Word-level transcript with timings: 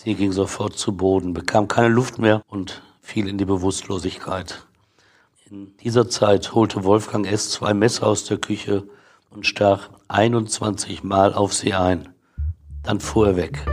Sie 0.00 0.14
ging 0.14 0.30
sofort 0.30 0.78
zu 0.78 0.96
Boden, 0.96 1.34
bekam 1.34 1.66
keine 1.66 1.88
Luft 1.88 2.20
mehr 2.20 2.42
und 2.46 2.82
fiel 3.00 3.26
in 3.26 3.36
die 3.36 3.44
Bewusstlosigkeit. 3.44 4.64
In 5.50 5.76
dieser 5.78 6.08
Zeit 6.08 6.54
holte 6.54 6.84
Wolfgang 6.84 7.26
S. 7.26 7.50
zwei 7.50 7.74
Messer 7.74 8.06
aus 8.06 8.24
der 8.24 8.38
Küche 8.38 8.84
und 9.30 9.44
stach 9.44 9.90
21 10.06 11.02
Mal 11.02 11.34
auf 11.34 11.52
sie 11.52 11.74
ein. 11.74 12.10
Dann 12.84 13.00
fuhr 13.00 13.26
er 13.26 13.36
weg. 13.36 13.66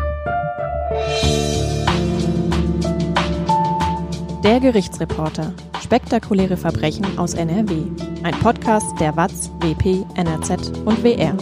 Der 4.43 4.59
Gerichtsreporter. 4.59 5.53
Spektakuläre 5.83 6.57
Verbrechen 6.57 7.19
aus 7.19 7.35
NRW. 7.35 7.83
Ein 8.23 8.33
Podcast 8.39 8.99
der 8.99 9.15
WAZ, 9.15 9.51
WP, 9.59 10.03
NRZ 10.15 10.75
und 10.85 11.03
WR. 11.03 11.37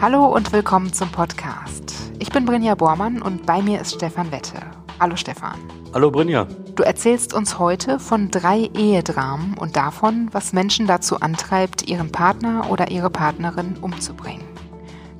Hallo 0.00 0.24
und 0.24 0.50
willkommen 0.52 0.94
zum 0.94 1.12
Podcast. 1.12 1.94
Ich 2.18 2.30
bin 2.30 2.46
Brinja 2.46 2.74
Bormann 2.74 3.20
und 3.20 3.44
bei 3.44 3.60
mir 3.60 3.82
ist 3.82 3.96
Stefan 3.96 4.32
Wette. 4.32 4.58
Hallo 4.98 5.14
Stefan. 5.14 5.58
Hallo 5.92 6.10
Brinja. 6.10 6.46
Du 6.74 6.82
erzählst 6.82 7.34
uns 7.34 7.58
heute 7.58 8.00
von 8.00 8.30
drei 8.30 8.70
Ehedramen 8.72 9.58
und 9.58 9.76
davon, 9.76 10.30
was 10.32 10.54
Menschen 10.54 10.86
dazu 10.86 11.20
antreibt, 11.20 11.86
ihren 11.86 12.10
Partner 12.10 12.70
oder 12.70 12.90
ihre 12.90 13.10
Partnerin 13.10 13.76
umzubringen. 13.82 14.48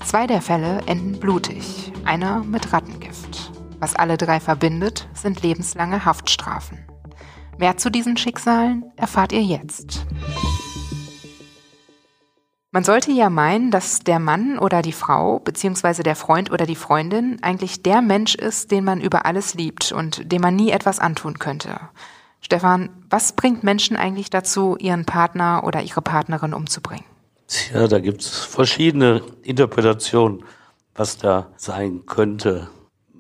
Zwei 0.03 0.27
der 0.27 0.41
Fälle 0.41 0.81
enden 0.87 1.21
blutig, 1.21 1.93
einer 2.07 2.43
mit 2.43 2.73
Rattengift. 2.73 3.53
Was 3.81 3.95
alle 3.95 4.17
drei 4.17 4.41
verbindet, 4.41 5.11
sind 5.13 5.43
lebenslange 5.43 6.07
Haftstrafen. 6.07 6.79
Mehr 7.59 7.77
zu 7.77 7.91
diesen 7.91 8.17
Schicksalen 8.17 8.87
erfahrt 8.97 9.33
ihr 9.33 9.43
jetzt. 9.43 10.07
Man 12.73 12.85
sollte 12.85 13.11
ja 13.11 13.31
meinen, 13.31 13.73
dass 13.73 13.99
der 13.99 14.21
Mann 14.21 14.57
oder 14.57 14.81
die 14.81 14.93
Frau 14.93 15.41
beziehungsweise 15.41 16.05
der 16.05 16.15
Freund 16.15 16.53
oder 16.53 16.67
die 16.67 16.77
Freundin 16.77 17.39
eigentlich 17.43 17.83
der 17.83 18.01
Mensch 18.01 18.37
ist, 18.37 18.71
den 18.71 18.85
man 18.85 19.01
über 19.01 19.27
alles 19.27 19.55
liebt 19.55 19.91
und 19.91 20.31
dem 20.31 20.41
man 20.41 20.55
nie 20.55 20.71
etwas 20.71 21.01
antun 21.01 21.41
könnte. 21.41 21.81
Stefan, 22.41 22.89
was 23.11 23.33
bringt 23.33 23.65
Menschen 23.65 23.97
eigentlich 23.97 24.31
dazu, 24.31 24.77
ihren 24.79 25.05
Partner 25.05 25.65
oder 25.65 25.83
ihre 25.83 26.01
Partnerin 26.01 26.55
umzubringen? 26.55 27.05
Tja, 27.49 27.89
da 27.89 27.99
gibt 27.99 28.21
es 28.21 28.29
verschiedene 28.29 29.23
Interpretationen, 29.43 30.45
was 30.95 31.19
da 31.19 31.49
sein 31.57 32.07
könnte. 32.07 32.69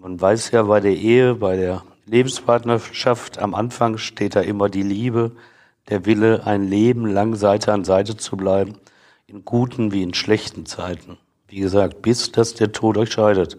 Man 0.00 0.20
weiß 0.20 0.52
ja 0.52 0.62
bei 0.62 0.78
der 0.78 0.94
Ehe, 0.94 1.34
bei 1.34 1.56
der 1.56 1.82
Lebenspartnerschaft, 2.06 3.40
am 3.40 3.56
Anfang 3.56 3.98
steht 3.98 4.36
da 4.36 4.42
immer 4.42 4.68
die 4.68 4.84
Liebe, 4.84 5.32
der 5.88 6.06
Wille, 6.06 6.46
ein 6.46 6.68
Leben 6.68 7.04
lang 7.04 7.34
Seite 7.34 7.72
an 7.72 7.82
Seite 7.84 8.16
zu 8.16 8.36
bleiben 8.36 8.76
in 9.30 9.44
guten 9.44 9.92
wie 9.92 10.02
in 10.02 10.12
schlechten 10.12 10.66
Zeiten. 10.66 11.16
Wie 11.46 11.60
gesagt, 11.60 12.02
bis 12.02 12.32
dass 12.32 12.54
der 12.54 12.72
Tod 12.72 12.98
euch 12.98 13.12
scheidet. 13.12 13.56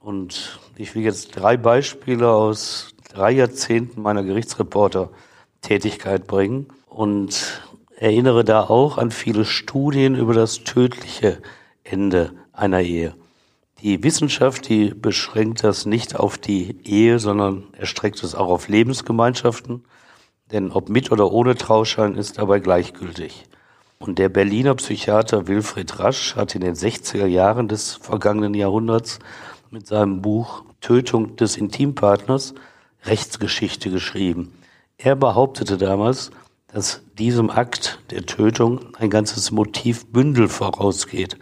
Und 0.00 0.58
ich 0.76 0.94
will 0.94 1.02
jetzt 1.02 1.36
drei 1.36 1.56
Beispiele 1.56 2.28
aus 2.28 2.94
drei 3.12 3.32
Jahrzehnten 3.32 4.02
meiner 4.02 4.24
Gerichtsreporter-Tätigkeit 4.24 6.26
bringen 6.26 6.66
und 6.88 7.62
erinnere 7.96 8.44
da 8.44 8.62
auch 8.62 8.98
an 8.98 9.10
viele 9.10 9.44
Studien 9.44 10.14
über 10.16 10.34
das 10.34 10.64
tödliche 10.64 11.38
Ende 11.84 12.32
einer 12.52 12.80
Ehe. 12.80 13.14
Die 13.82 14.02
Wissenschaft, 14.02 14.68
die 14.68 14.94
beschränkt 14.94 15.62
das 15.62 15.86
nicht 15.86 16.16
auf 16.16 16.38
die 16.38 16.76
Ehe, 16.84 17.20
sondern 17.20 17.68
erstreckt 17.72 18.22
es 18.24 18.34
auch 18.34 18.48
auf 18.48 18.68
Lebensgemeinschaften. 18.68 19.84
Denn 20.50 20.72
ob 20.72 20.88
mit 20.88 21.12
oder 21.12 21.30
ohne 21.30 21.54
Trauschein 21.54 22.16
ist 22.16 22.38
dabei 22.38 22.58
gleichgültig. 22.58 23.44
Und 23.98 24.18
der 24.18 24.28
Berliner 24.28 24.76
Psychiater 24.76 25.48
Wilfried 25.48 25.98
Rasch 25.98 26.36
hat 26.36 26.54
in 26.54 26.60
den 26.60 26.74
60er 26.74 27.26
Jahren 27.26 27.66
des 27.66 27.94
vergangenen 27.94 28.54
Jahrhunderts 28.54 29.18
mit 29.70 29.86
seinem 29.88 30.22
Buch 30.22 30.64
Tötung 30.80 31.34
des 31.36 31.56
Intimpartners 31.56 32.54
Rechtsgeschichte 33.04 33.90
geschrieben. 33.90 34.52
Er 34.98 35.16
behauptete 35.16 35.78
damals, 35.78 36.30
dass 36.68 37.02
diesem 37.18 37.50
Akt 37.50 37.98
der 38.10 38.24
Tötung 38.26 38.80
ein 38.98 39.10
ganzes 39.10 39.50
Motivbündel 39.50 40.48
vorausgeht, 40.48 41.36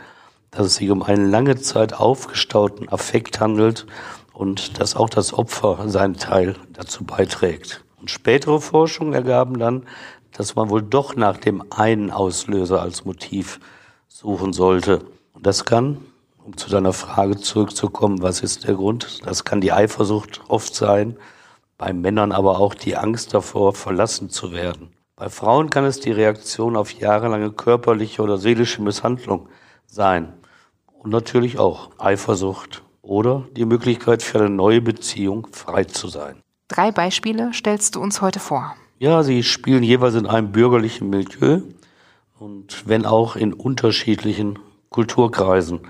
dass 0.51 0.67
es 0.67 0.75
sich 0.77 0.91
um 0.91 1.03
einen 1.03 1.31
lange 1.31 1.57
Zeit 1.57 1.93
aufgestauten 1.93 2.89
Affekt 2.89 3.41
handelt 3.41 3.87
und 4.33 4.79
dass 4.81 4.97
auch 4.97 5.11
das 5.11 5.35
Opfer 5.35 5.89
seinen 5.89 6.17
Teil 6.17 6.57
dazu 6.73 7.05
beiträgt. 7.05 7.85
Und 8.01 8.11
spätere 8.11 8.61
Forschungen 8.61 9.15
ergaben 9.15 9.59
dann, 9.59 9.83
dass 10.37 10.55
man 10.55 10.71
wohl 10.71 10.83
doch 10.83 11.17
nach 11.17 11.37
dem 11.37 11.65
einen 11.71 12.11
Auslöser 12.11 12.83
als 12.83 13.05
Motiv 13.05 13.59
suchen 14.09 14.53
sollte. 14.53 15.01
Und 15.33 15.47
das 15.47 15.65
kann, 15.65 15.99
um 16.45 16.57
zu 16.57 16.71
deiner 16.71 16.93
Frage 16.93 17.37
zurückzukommen, 17.37 18.23
was 18.23 18.41
ist 18.41 18.67
der 18.67 18.75
Grund? 18.75 19.27
Das 19.27 19.45
kann 19.45 19.61
die 19.61 19.73
Eifersucht 19.73 20.43
oft 20.49 20.75
sein, 20.75 21.17
bei 21.79 21.93
Männern 21.93 22.33
aber 22.33 22.59
auch 22.59 22.75
die 22.75 22.97
Angst 22.97 23.35
davor, 23.35 23.75
verlassen 23.75 24.31
zu 24.31 24.53
werden. 24.53 24.91
Bei 25.17 25.29
Frauen 25.31 25.71
kann 25.71 25.85
es 25.85 26.01
die 26.01 26.13
Reaktion 26.13 26.77
auf 26.77 26.93
jahrelange 26.93 27.51
körperliche 27.51 28.23
oder 28.23 28.39
seelische 28.39 28.83
Misshandlung 28.83 29.49
sein. 29.87 30.35
Und 30.87 31.11
natürlich 31.11 31.59
auch 31.59 31.91
Eifersucht 31.99 32.83
oder 33.01 33.47
die 33.57 33.65
Möglichkeit 33.65 34.23
für 34.23 34.39
eine 34.39 34.51
neue 34.51 34.83
Beziehung 34.83 35.47
frei 35.53 35.85
zu 35.85 36.09
sein. 36.09 36.43
Drei 36.69 36.91
Beispiele 36.91 37.53
stellst 37.55 37.95
du 37.95 38.01
uns 38.01 38.21
heute 38.21 38.41
vor. 38.41 38.75
Ja, 38.99 39.23
sie 39.23 39.43
spielen 39.43 39.83
jeweils 39.83 40.15
in 40.15 40.27
einem 40.27 40.53
bürgerlichen 40.53 41.11
Milieu 41.11 41.61
und 42.39 42.89
wenn 42.89 43.05
auch 43.05 43.37
in 43.37 43.53
unterschiedlichen 43.53 44.59
Kulturkreisen. 44.89 45.81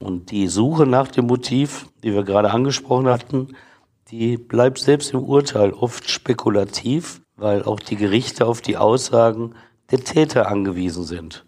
Und 0.00 0.32
die 0.32 0.48
Suche 0.48 0.84
nach 0.84 1.08
dem 1.08 1.26
Motiv, 1.26 1.86
die 2.02 2.12
wir 2.12 2.24
gerade 2.24 2.50
angesprochen 2.50 3.06
hatten, 3.06 3.54
die 4.10 4.36
bleibt 4.36 4.78
selbst 4.78 5.12
im 5.12 5.20
Urteil 5.20 5.72
oft 5.72 6.10
spekulativ, 6.10 7.20
weil 7.36 7.62
auch 7.62 7.78
die 7.78 7.94
Gerichte 7.94 8.46
auf 8.46 8.60
die 8.60 8.76
Aussagen 8.76 9.54
der 9.92 10.00
Täter 10.00 10.48
angewiesen 10.48 11.04
sind. 11.04 11.44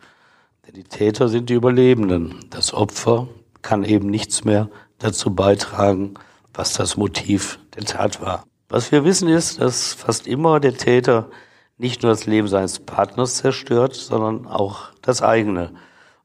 Denn 0.66 0.74
die 0.74 0.84
Täter 0.84 1.28
sind 1.28 1.50
die 1.50 1.54
Überlebenden. 1.54 2.36
Das 2.50 2.72
Opfer 2.72 3.26
kann 3.62 3.82
eben 3.82 4.08
nichts 4.08 4.44
mehr 4.44 4.69
dazu 4.98 5.34
beitragen, 5.34 6.14
was 6.54 6.74
das 6.74 6.96
Motiv 6.96 7.58
der 7.74 7.86
Tat 7.86 8.20
war. 8.20 8.44
Was 8.72 8.90
wir 8.90 9.04
wissen 9.04 9.28
ist, 9.28 9.60
dass 9.60 9.92
fast 9.92 10.26
immer 10.26 10.58
der 10.58 10.72
Täter 10.72 11.28
nicht 11.76 12.02
nur 12.02 12.10
das 12.10 12.24
Leben 12.24 12.48
seines 12.48 12.78
Partners 12.78 13.34
zerstört, 13.34 13.94
sondern 13.94 14.46
auch 14.46 14.92
das 15.02 15.20
eigene. 15.20 15.72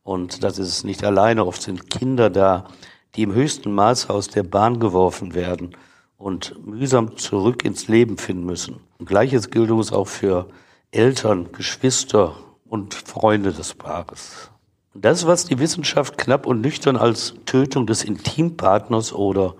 Und 0.01 0.45
das 0.45 0.57
ist 0.57 0.85
nicht 0.85 1.03
alleine. 1.03 1.45
Oft 1.45 1.61
sind 1.61 1.89
Kinder 1.89 2.29
da, 2.29 2.69
die 3.15 3.23
im 3.23 3.33
höchsten 3.33 3.73
Maße 3.73 4.09
aus 4.09 4.29
der 4.29 4.43
Bahn 4.43 4.79
geworfen 4.79 5.35
werden 5.35 5.75
und 6.17 6.65
mühsam 6.65 7.17
zurück 7.17 7.65
ins 7.65 7.89
Leben 7.89 8.17
finden 8.17 8.45
müssen. 8.45 8.79
Und 8.97 9.09
Gleiches 9.09 9.49
gilt 9.49 9.69
uns 9.69 9.91
auch 9.91 10.07
für 10.07 10.47
Eltern, 10.91 11.51
Geschwister 11.51 12.33
und 12.63 12.93
Freunde 12.93 13.51
des 13.51 13.73
Paares. 13.73 14.51
Das, 14.93 15.27
was 15.27 15.43
die 15.47 15.59
Wissenschaft 15.59 16.17
knapp 16.17 16.45
und 16.45 16.61
nüchtern 16.61 16.95
als 16.95 17.33
Tötung 17.45 17.87
des 17.87 18.05
Intimpartners 18.05 19.11
oder 19.11 19.55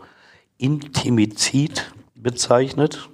Intimizid 0.57 1.91
bezeichnet. 2.27 3.07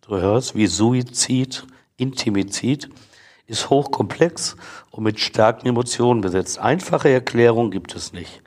Du 0.00 0.16
hörst, 0.16 0.54
wie 0.54 0.68
Suizid, 0.68 1.66
Intimizid, 1.98 2.88
ist 3.46 3.68
hochkomplex 3.68 4.56
und 4.90 5.04
mit 5.04 5.20
starken 5.20 5.68
Emotionen 5.68 6.22
besetzt. 6.22 6.58
Einfache 6.58 7.10
Erklärung 7.10 7.70
gibt 7.70 7.94
es 7.94 8.14
nicht. 8.14 8.42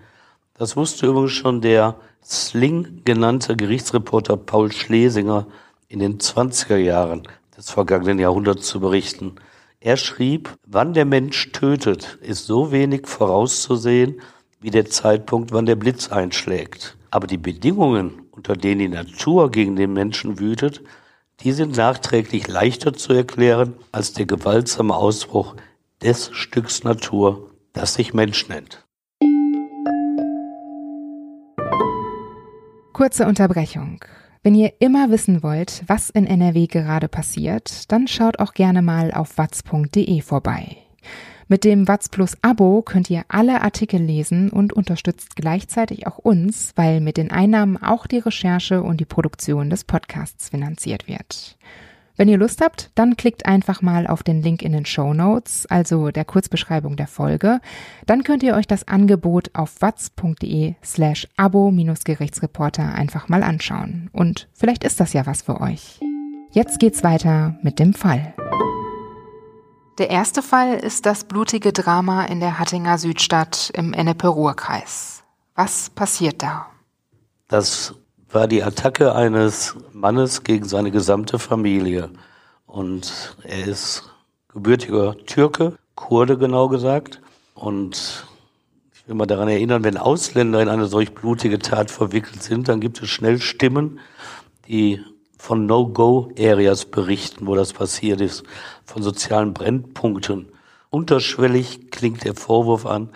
Das 0.55 0.75
wusste 0.75 1.05
übrigens 1.05 1.33
schon 1.33 1.61
der 1.61 1.97
Sling 2.25 3.03
genannte 3.05 3.55
Gerichtsreporter 3.55 4.37
Paul 4.37 4.71
Schlesinger 4.71 5.45
in 5.87 5.99
den 5.99 6.17
20er 6.17 6.77
Jahren 6.77 7.21
des 7.55 7.69
vergangenen 7.69 8.17
Jahrhunderts 8.17 8.67
zu 8.67 8.79
berichten. 8.79 9.35
Er 9.79 9.97
schrieb, 9.97 10.57
wann 10.65 10.95
der 10.95 11.05
Mensch 11.05 11.51
tötet, 11.51 12.17
ist 12.23 12.47
so 12.47 12.71
wenig 12.71 13.05
vorauszusehen 13.05 14.19
wie 14.61 14.71
der 14.71 14.87
Zeitpunkt, 14.87 15.51
wann 15.51 15.67
der 15.67 15.75
Blitz 15.75 16.11
einschlägt. 16.11 16.97
Aber 17.11 17.27
die 17.27 17.37
Bedingungen, 17.37 18.26
unter 18.37 18.55
denen 18.55 18.79
die 18.79 18.87
Natur 18.87 19.51
gegen 19.51 19.75
den 19.75 19.91
Menschen 19.91 20.39
wütet, 20.39 20.81
die 21.41 21.51
sind 21.51 21.75
nachträglich 21.75 22.47
leichter 22.47 22.93
zu 22.93 23.13
erklären 23.13 23.73
als 23.91 24.13
der 24.13 24.25
gewaltsame 24.25 24.95
Ausbruch 24.95 25.55
des 26.01 26.29
Stücks 26.31 26.83
Natur, 26.83 27.51
das 27.73 27.95
sich 27.95 28.13
Mensch 28.13 28.47
nennt. 28.47 28.85
Kurze 32.93 33.27
Unterbrechung. 33.27 34.03
Wenn 34.43 34.55
ihr 34.55 34.73
immer 34.79 35.11
wissen 35.11 35.43
wollt, 35.43 35.83
was 35.87 36.09
in 36.09 36.25
NRW 36.25 36.67
gerade 36.67 37.07
passiert, 37.07 37.91
dann 37.91 38.07
schaut 38.07 38.39
auch 38.39 38.53
gerne 38.53 38.81
mal 38.81 39.11
auf 39.11 39.37
watz.de 39.37 40.21
vorbei. 40.21 40.86
Mit 41.49 41.63
dem 41.63 41.87
Watz 41.87 42.09
Plus 42.09 42.35
Abo 42.41 42.81
könnt 42.81 43.09
ihr 43.09 43.23
alle 43.29 43.61
Artikel 43.61 44.01
lesen 44.01 44.49
und 44.49 44.73
unterstützt 44.73 45.37
gleichzeitig 45.37 46.05
auch 46.05 46.17
uns, 46.17 46.73
weil 46.75 46.99
mit 46.99 47.15
den 47.15 47.31
Einnahmen 47.31 47.81
auch 47.81 48.05
die 48.05 48.19
Recherche 48.19 48.83
und 48.83 48.99
die 48.99 49.05
Produktion 49.05 49.69
des 49.69 49.85
Podcasts 49.85 50.49
finanziert 50.49 51.07
wird. 51.07 51.57
Wenn 52.17 52.27
ihr 52.27 52.37
Lust 52.37 52.61
habt, 52.61 52.89
dann 52.95 53.15
klickt 53.15 53.45
einfach 53.45 53.81
mal 53.81 54.07
auf 54.07 54.23
den 54.23 54.41
Link 54.41 54.61
in 54.61 54.73
den 54.73 54.85
Show 54.85 55.13
Notes, 55.13 55.67
also 55.67 56.09
der 56.09 56.25
Kurzbeschreibung 56.25 56.97
der 56.97 57.07
Folge. 57.07 57.61
Dann 58.07 58.23
könnt 58.23 58.43
ihr 58.43 58.55
euch 58.55 58.67
das 58.67 58.87
Angebot 58.87 59.51
auf 59.53 59.81
watz.de 59.81 60.73
slash 60.83 61.27
abo-gerichtsreporter 61.37 62.93
einfach 62.93 63.29
mal 63.29 63.43
anschauen. 63.43 64.09
Und 64.11 64.49
vielleicht 64.53 64.83
ist 64.83 64.99
das 64.99 65.13
ja 65.13 65.25
was 65.25 65.43
für 65.43 65.61
euch. 65.61 65.99
Jetzt 66.51 66.79
geht's 66.79 67.03
weiter 67.03 67.55
mit 67.61 67.77
dem 67.77 67.93
Fall. 67.93 68.33
Der 69.97 70.11
erste 70.11 70.43
Fall 70.43 70.75
ist 70.75 71.07
das 71.07 71.23
blutige 71.23 71.73
Drama 71.73 72.25
in 72.25 72.39
der 72.39 72.59
Hattinger 72.59 72.99
Südstadt 72.99 73.71
im 73.73 73.93
Ennepe-Ruhr-Kreis. 73.93 75.23
Was 75.55 75.89
passiert 75.89 76.43
da? 76.43 76.67
Das 77.47 77.95
war 78.29 78.47
die 78.47 78.63
Attacke 78.63 79.15
eines 79.15 79.75
Mannes 79.93 80.43
gegen 80.43 80.65
seine 80.65 80.91
gesamte 80.91 81.39
Familie. 81.39 82.11
Und 82.67 83.35
er 83.41 83.65
ist 83.65 84.03
gebürtiger 84.49 85.17
Türke, 85.25 85.79
Kurde 85.95 86.37
genau 86.37 86.69
gesagt. 86.69 87.19
Und 87.55 88.27
ich 88.93 89.07
will 89.07 89.15
mal 89.15 89.25
daran 89.25 89.47
erinnern, 89.47 89.83
wenn 89.83 89.97
Ausländer 89.97 90.61
in 90.61 90.69
eine 90.69 90.85
solch 90.85 91.15
blutige 91.15 91.57
Tat 91.57 91.89
verwickelt 91.89 92.43
sind, 92.43 92.67
dann 92.67 92.81
gibt 92.81 93.01
es 93.01 93.09
schnell 93.09 93.41
Stimmen, 93.41 93.99
die 94.67 95.03
von 95.37 95.65
No-Go-Areas 95.65 96.85
berichten, 96.85 97.47
wo 97.47 97.55
das 97.55 97.73
passiert 97.73 98.21
ist, 98.21 98.43
von 98.85 99.03
sozialen 99.03 99.53
Brennpunkten. 99.53 100.47
Unterschwellig 100.89 101.91
klingt 101.91 102.23
der 102.23 102.35
Vorwurf 102.35 102.85
an, 102.85 103.09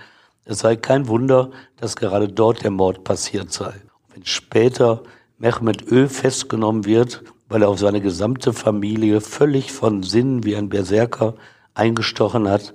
es 0.45 0.59
sei 0.59 0.75
kein 0.75 1.07
Wunder, 1.07 1.51
dass 1.77 1.95
gerade 1.95 2.27
dort 2.27 2.63
der 2.63 2.71
Mord 2.71 3.03
passiert 3.03 3.51
sei. 3.51 3.73
Wenn 4.13 4.25
später 4.25 5.03
Mehmet 5.37 5.89
Ö 5.91 6.07
festgenommen 6.07 6.85
wird, 6.85 7.23
weil 7.47 7.63
er 7.63 7.69
auf 7.69 7.79
seine 7.79 8.01
gesamte 8.01 8.53
Familie 8.53 9.21
völlig 9.21 9.71
von 9.71 10.03
Sinn 10.03 10.43
wie 10.43 10.55
ein 10.55 10.69
Berserker 10.69 11.35
eingestochen 11.73 12.47
hat, 12.47 12.73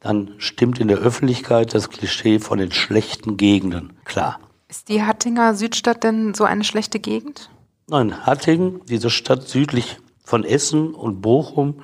dann 0.00 0.34
stimmt 0.38 0.80
in 0.80 0.88
der 0.88 0.98
Öffentlichkeit 0.98 1.74
das 1.74 1.88
Klischee 1.88 2.38
von 2.38 2.58
den 2.58 2.72
schlechten 2.72 3.36
Gegenden. 3.36 3.94
Klar. 4.04 4.38
Ist 4.68 4.88
die 4.88 5.02
Hattinger 5.02 5.54
Südstadt 5.54 6.04
denn 6.04 6.34
so 6.34 6.44
eine 6.44 6.64
schlechte 6.64 7.00
Gegend? 7.00 7.50
Nein, 7.86 8.24
Hattingen, 8.24 8.80
diese 8.86 9.10
Stadt 9.10 9.46
südlich 9.46 9.98
von 10.24 10.42
Essen 10.42 10.94
und 10.94 11.20
Bochum 11.20 11.82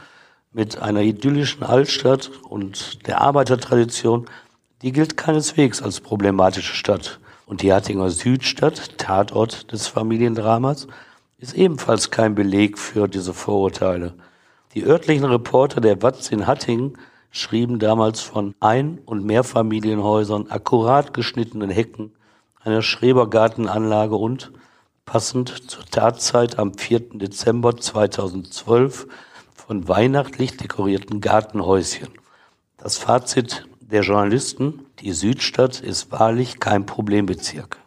mit 0.51 0.81
einer 0.81 1.03
idyllischen 1.03 1.63
Altstadt 1.63 2.31
und 2.49 3.07
der 3.07 3.21
Arbeitertradition, 3.21 4.25
die 4.81 4.93
gilt 4.93 5.19
keineswegs 5.19 5.83
als 5.83 6.01
problematische 6.01 6.75
Stadt. 6.75 7.21
Und 7.45 7.61
die 7.61 7.71
Hattinger 7.71 8.09
Südstadt, 8.09 8.97
Tatort 8.97 9.73
des 9.73 9.89
Familiendramas, 9.89 10.87
ist 11.37 11.53
ebenfalls 11.53 12.11
kein 12.11 12.35
Beleg 12.35 12.79
für 12.79 13.07
diese 13.07 13.35
Vorurteile. 13.35 14.15
Die 14.75 14.87
örtlichen 14.87 15.27
Reporter 15.27 15.83
der 15.83 16.01
Watz 16.01 16.31
in 16.31 16.47
Hattingen 16.47 16.97
schrieben 17.31 17.79
damals 17.79 18.23
von 18.23 18.55
Ein- 18.61 19.01
und 19.05 19.27
Mehrfamilienhäusern, 19.27 20.47
akkurat 20.49 21.13
geschnittenen 21.13 21.69
Hecken, 21.69 22.13
einer 22.65 22.81
Schrebergartenanlage 22.81 24.17
und, 24.17 24.51
passend 25.11 25.69
zur 25.69 25.85
Tatzeit 25.87 26.57
am 26.61 26.73
4. 26.73 27.19
Dezember 27.19 27.77
2012, 27.77 29.09
von 29.57 29.89
weihnachtlich 29.89 30.57
dekorierten 30.57 31.21
Gartenhäuschen. 31.21 32.11
Das 32.77 32.97
Fazit 32.97 33.67
der 33.81 34.03
Journalisten, 34.03 34.87
die 35.01 35.11
Südstadt 35.11 35.81
ist 35.81 36.13
wahrlich 36.13 36.61
kein 36.61 36.87
Problembezirk. 36.87 37.79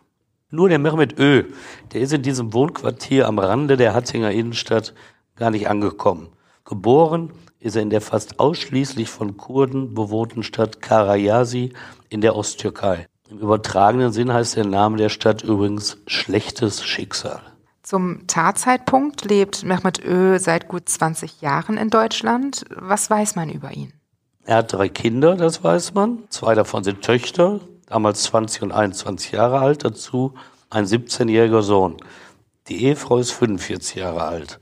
Nur 0.49 0.67
der 0.67 0.79
Mehmet 0.79 1.17
Ö, 1.17 1.45
der 1.93 2.01
ist 2.01 2.11
in 2.11 2.23
diesem 2.23 2.51
Wohnquartier 2.51 3.25
am 3.25 3.39
Rande 3.39 3.77
der 3.77 3.93
Hattinger 3.93 4.31
Innenstadt 4.31 4.93
gar 5.37 5.49
nicht 5.49 5.69
angekommen. 5.69 6.27
Geboren 6.65 7.31
ist 7.57 7.77
er 7.77 7.83
in 7.83 7.89
der 7.89 8.01
fast 8.01 8.41
ausschließlich 8.41 9.07
von 9.07 9.37
Kurden 9.37 9.93
bewohnten 9.93 10.43
Stadt 10.43 10.81
Karayasi 10.81 11.71
in 12.09 12.19
der 12.19 12.35
Osttürkei. 12.35 13.07
Im 13.29 13.39
übertragenen 13.39 14.11
Sinn 14.11 14.33
heißt 14.33 14.57
der 14.57 14.65
Name 14.65 14.97
der 14.97 15.09
Stadt 15.09 15.43
übrigens 15.43 15.97
schlechtes 16.07 16.83
Schicksal. 16.83 17.41
Zum 17.81 18.27
Tatzeitpunkt 18.27 19.25
lebt 19.25 19.63
Mehmet 19.63 20.03
Ö 20.05 20.39
seit 20.39 20.67
gut 20.67 20.87
20 20.87 21.41
Jahren 21.41 21.77
in 21.77 21.89
Deutschland. 21.89 22.65
Was 22.69 23.09
weiß 23.09 23.35
man 23.35 23.49
über 23.49 23.71
ihn? 23.71 23.93
Er 24.45 24.57
hat 24.57 24.73
drei 24.73 24.89
Kinder, 24.89 25.35
das 25.35 25.63
weiß 25.63 25.93
man. 25.93 26.23
Zwei 26.29 26.53
davon 26.53 26.83
sind 26.83 27.01
Töchter, 27.01 27.61
damals 27.87 28.23
20 28.23 28.63
und 28.63 28.71
21 28.71 29.31
Jahre 29.31 29.59
alt, 29.59 29.83
dazu 29.85 30.33
ein 30.69 30.85
17-jähriger 30.85 31.61
Sohn. 31.61 31.97
Die 32.67 32.83
Ehefrau 32.85 33.17
ist 33.17 33.31
45 33.31 33.95
Jahre 33.95 34.23
alt. 34.23 34.59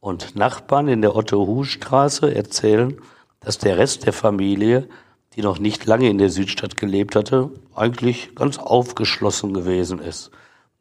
Und 0.00 0.36
Nachbarn 0.36 0.88
in 0.88 1.02
der 1.02 1.16
Otto-Hu-Straße 1.16 2.34
erzählen, 2.34 3.00
dass 3.40 3.58
der 3.58 3.78
Rest 3.78 4.06
der 4.06 4.12
Familie, 4.12 4.88
die 5.34 5.42
noch 5.42 5.58
nicht 5.58 5.84
lange 5.86 6.08
in 6.08 6.18
der 6.18 6.30
Südstadt 6.30 6.76
gelebt 6.76 7.16
hatte, 7.16 7.50
eigentlich 7.74 8.34
ganz 8.34 8.58
aufgeschlossen 8.58 9.52
gewesen 9.52 9.98
ist. 9.98 10.30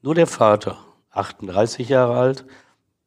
Nur 0.01 0.15
der 0.15 0.27
Vater, 0.27 0.77
38 1.11 1.89
Jahre 1.89 2.17
alt, 2.17 2.45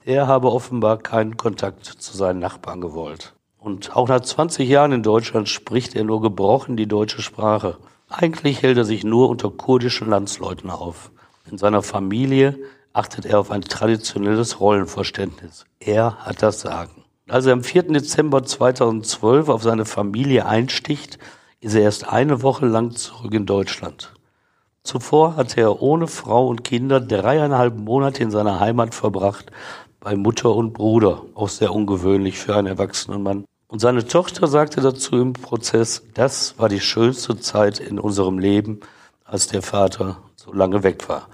der 0.06 0.26
habe 0.26 0.50
offenbar 0.50 0.98
keinen 0.98 1.36
Kontakt 1.36 1.84
zu 1.84 2.16
seinen 2.16 2.38
Nachbarn 2.38 2.80
gewollt. 2.80 3.34
Und 3.58 3.96
auch 3.96 4.08
nach 4.08 4.20
20 4.20 4.68
Jahren 4.68 4.92
in 4.92 5.02
Deutschland 5.02 5.48
spricht 5.48 5.96
er 5.96 6.04
nur 6.04 6.20
gebrochen 6.22 6.76
die 6.76 6.86
deutsche 6.86 7.22
Sprache. 7.22 7.78
Eigentlich 8.08 8.62
hält 8.62 8.78
er 8.78 8.84
sich 8.84 9.02
nur 9.02 9.28
unter 9.28 9.50
kurdischen 9.50 10.08
Landsleuten 10.08 10.70
auf. 10.70 11.10
In 11.50 11.58
seiner 11.58 11.82
Familie 11.82 12.56
achtet 12.92 13.26
er 13.26 13.40
auf 13.40 13.50
ein 13.50 13.62
traditionelles 13.62 14.60
Rollenverständnis. 14.60 15.64
Er 15.80 16.16
hat 16.18 16.42
das 16.42 16.60
Sagen. 16.60 17.05
Als 17.28 17.44
er 17.46 17.54
am 17.54 17.64
4. 17.64 17.92
Dezember 17.92 18.44
2012 18.44 19.48
auf 19.48 19.60
seine 19.64 19.84
Familie 19.84 20.46
einsticht, 20.46 21.18
ist 21.60 21.74
er 21.74 21.82
erst 21.82 22.06
eine 22.06 22.40
Woche 22.42 22.66
lang 22.66 22.92
zurück 22.92 23.34
in 23.34 23.46
Deutschland. 23.46 24.14
Zuvor 24.84 25.34
hatte 25.34 25.60
er 25.60 25.82
ohne 25.82 26.06
Frau 26.06 26.46
und 26.46 26.62
Kinder 26.62 27.00
dreieinhalb 27.00 27.76
Monate 27.78 28.22
in 28.22 28.30
seiner 28.30 28.60
Heimat 28.60 28.94
verbracht, 28.94 29.50
bei 29.98 30.14
Mutter 30.14 30.54
und 30.54 30.72
Bruder, 30.72 31.22
auch 31.34 31.48
sehr 31.48 31.74
ungewöhnlich 31.74 32.38
für 32.38 32.54
einen 32.54 32.68
erwachsenen 32.68 33.24
Mann. 33.24 33.44
Und 33.66 33.80
seine 33.80 34.06
Tochter 34.06 34.46
sagte 34.46 34.80
dazu 34.80 35.16
im 35.16 35.32
Prozess, 35.32 36.04
das 36.14 36.56
war 36.60 36.68
die 36.68 36.78
schönste 36.78 37.40
Zeit 37.40 37.80
in 37.80 37.98
unserem 37.98 38.38
Leben, 38.38 38.78
als 39.24 39.48
der 39.48 39.62
Vater 39.62 40.18
so 40.36 40.52
lange 40.52 40.84
weg 40.84 41.08
war. 41.08 41.26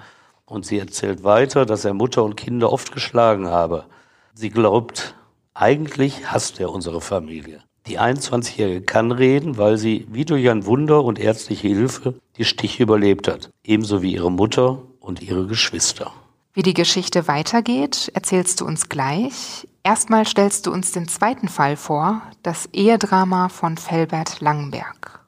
Und 0.47 0.65
sie 0.65 0.79
erzählt 0.79 1.23
weiter, 1.23 1.67
dass 1.67 1.85
er 1.85 1.93
Mutter 1.93 2.25
und 2.25 2.38
Kinder 2.38 2.73
oft 2.73 2.93
geschlagen 2.93 3.49
habe. 3.49 3.85
Sie 4.33 4.49
glaubt, 4.49 5.15
eigentlich 5.54 6.31
hasst 6.32 6.60
er 6.60 6.70
unsere 6.70 7.00
Familie. 7.00 7.62
Die 7.87 7.99
21-Jährige 7.99 8.82
kann 8.82 9.10
reden, 9.10 9.58
weil 9.58 9.76
sie 9.76 10.06
wie 10.10 10.25
durch 10.25 10.49
ein 10.49 10.66
Wunder 10.66 11.04
und 11.04 11.19
ärztliche 11.19 11.69
Hilfe 11.69 12.14
die 12.37 12.44
Stiche 12.44 12.84
überlebt 12.84 13.28
hat. 13.28 13.50
Ebenso 13.64 14.02
wie 14.02 14.14
ihre 14.14 14.31
Mutter 14.31 14.82
und 15.00 15.20
ihre 15.20 15.46
Geschwister. 15.46 16.12
Wie 16.54 16.62
die 16.62 16.75
Geschichte 16.75 17.26
weitergeht, 17.28 18.11
erzählst 18.14 18.61
du 18.61 18.66
uns 18.66 18.88
gleich. 18.88 19.66
Erstmal 19.82 20.26
stellst 20.26 20.66
du 20.66 20.73
uns 20.73 20.92
den 20.92 21.09
zweiten 21.09 21.49
Fall 21.49 21.76
vor, 21.76 22.23
das 22.42 22.66
Ehedrama 22.73 23.49
von 23.49 23.76
Felbert 23.76 24.40
Langenberg. 24.40 25.25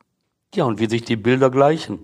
Ja, 0.54 0.64
und 0.64 0.78
wie 0.78 0.88
sich 0.88 1.02
die 1.02 1.16
Bilder 1.16 1.50
gleichen. 1.50 2.00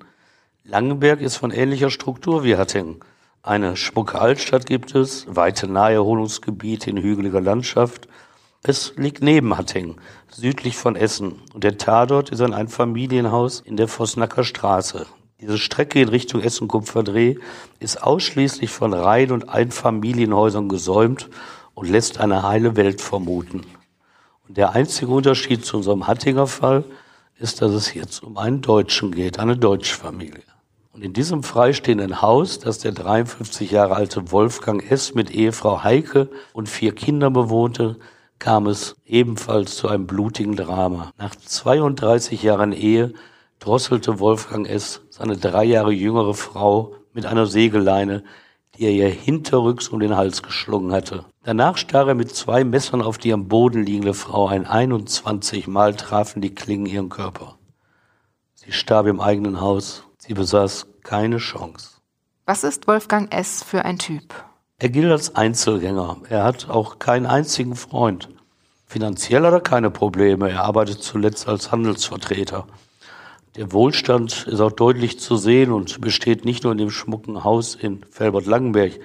Langenberg 0.65 1.21
ist 1.21 1.37
von 1.37 1.53
ähnlicher 1.53 1.91
Struktur 1.91 2.43
wie 2.43 2.57
Hattingen. 2.57 3.01
Eine 3.43 3.77
schmucke 3.77 4.21
Altstadt 4.21 4.67
gibt 4.67 4.95
es, 4.95 5.27
weite 5.29 5.67
Naherholungsgebiete 5.67 6.91
in 6.91 6.99
hügeliger 6.99 7.41
Landschaft. 7.41 8.09
Es 8.63 8.93
liegt 8.97 9.23
neben 9.23 9.57
Hattingen, 9.57 9.97
südlich 10.31 10.77
von 10.77 10.97
Essen. 10.97 11.41
Und 11.55 11.65
der 11.65 11.79
Tatort 11.79 12.31
ist 12.31 12.41
ein 12.43 12.53
Einfamilienhaus 12.53 13.61
in 13.61 13.77
der 13.77 13.89
Vosnacker 13.89 14.45
Straße, 14.45 15.07
diese 15.41 15.57
Strecke 15.57 16.03
in 16.03 16.09
Richtung 16.11 16.43
Essen-Kupferdreh 16.43 17.37
ist 17.79 18.03
ausschließlich 18.03 18.71
von 18.71 18.93
Reihen- 18.93 19.33
und 19.33 19.49
Einfamilienhäusern 19.49 20.69
gesäumt 20.69 21.31
und 21.73 21.89
lässt 21.89 22.21
eine 22.21 22.43
heile 22.43 22.77
Welt 22.77 23.01
vermuten. 23.01 23.63
Und 24.47 24.59
der 24.59 24.73
einzige 24.73 25.11
Unterschied 25.11 25.65
zu 25.65 25.79
unserem 25.79 26.07
Hattinger 26.07 26.47
Fall 26.47 26.85
ist, 27.39 27.63
dass 27.63 27.73
es 27.73 27.95
jetzt 27.95 28.23
um 28.23 28.37
einen 28.37 28.61
Deutschen 28.61 29.13
geht, 29.13 29.39
eine 29.39 29.57
deutsche 29.57 29.95
Familie. 29.95 30.43
Und 30.93 31.05
in 31.05 31.13
diesem 31.13 31.43
freistehenden 31.45 32.21
Haus, 32.21 32.59
das 32.59 32.79
der 32.79 32.93
53 32.93 33.71
Jahre 33.71 33.95
alte 33.95 34.33
Wolfgang 34.33 34.91
S. 34.91 35.15
mit 35.15 35.31
Ehefrau 35.31 35.85
Heike 35.85 36.29
und 36.53 36.69
vier 36.69 36.95
Kindern 36.95 37.33
bewohnte, 37.33 37.97
kam 38.41 38.67
es 38.67 38.97
ebenfalls 39.07 39.77
zu 39.77 39.89
einem 39.89 40.07
blutigen 40.07 40.57
Drama. 40.57 41.13
Nach 41.17 41.35
32 41.37 42.43
Jahren 42.43 42.73
Ehe 42.73 43.13
drosselte 43.61 44.19
Wolfgang 44.19 44.69
S. 44.69 45.03
seine 45.11 45.37
drei 45.37 45.65
Jahre 45.65 45.93
jüngere 45.93 46.35
Frau 46.35 46.95
mit 47.13 47.27
einer 47.27 47.47
Sägeleine, 47.47 48.25
die 48.77 48.85
er 48.85 48.93
ihr 48.93 49.09
hinterrücks 49.09 49.89
um 49.89 50.01
den 50.01 50.17
Hals 50.17 50.43
geschlungen 50.43 50.93
hatte. 50.93 51.25
Danach 51.45 51.77
stach 51.77 52.09
er 52.09 52.15
mit 52.15 52.35
zwei 52.35 52.65
Messern 52.65 53.03
auf 53.03 53.19
die 53.19 53.33
am 53.33 53.47
Boden 53.47 53.85
liegende 53.85 54.15
Frau 54.15 54.49
ein. 54.49 54.67
21 54.67 55.69
Mal 55.69 55.95
trafen 55.95 56.41
die 56.41 56.55
Klingen 56.55 56.87
ihren 56.87 57.11
Körper. 57.11 57.59
Sie 58.55 58.73
starb 58.73 59.07
im 59.07 59.21
eigenen 59.21 59.61
Haus. 59.61 60.05
Sie 60.21 60.35
besaß 60.35 60.87
keine 61.03 61.39
Chance. 61.39 61.97
Was 62.45 62.63
ist 62.63 62.87
Wolfgang 62.87 63.33
S. 63.35 63.63
für 63.63 63.85
ein 63.85 63.99
Typ? 63.99 64.35
Er 64.79 64.91
gilt 64.91 65.11
als 65.11 65.35
Einzelgänger. 65.35 66.19
Er 66.29 66.45
hat 66.45 66.69
auch 66.69 66.99
keinen 66.99 67.27
einzigen 67.27 67.75
Freund. 67.75 68.29
Finanziell 68.87 69.45
hat 69.47 69.53
er 69.53 69.61
keine 69.61 69.91
Probleme. 69.91 70.51
Er 70.51 70.65
arbeitet 70.65 71.03
zuletzt 71.03 71.49
als 71.49 71.73
Handelsvertreter. 71.73 72.67
Der 73.57 73.73
Wohlstand 73.73 74.47
ist 74.47 74.61
auch 74.61 74.73
deutlich 74.73 75.19
zu 75.19 75.37
sehen 75.37 75.73
und 75.73 76.01
besteht 76.01 76.45
nicht 76.45 76.65
nur 76.65 76.73
in 76.73 76.79
dem 76.79 76.91
schmucken 76.91 77.43
Haus 77.43 77.75
in 77.75 78.05
Felbert-Langenberg. 78.11 79.01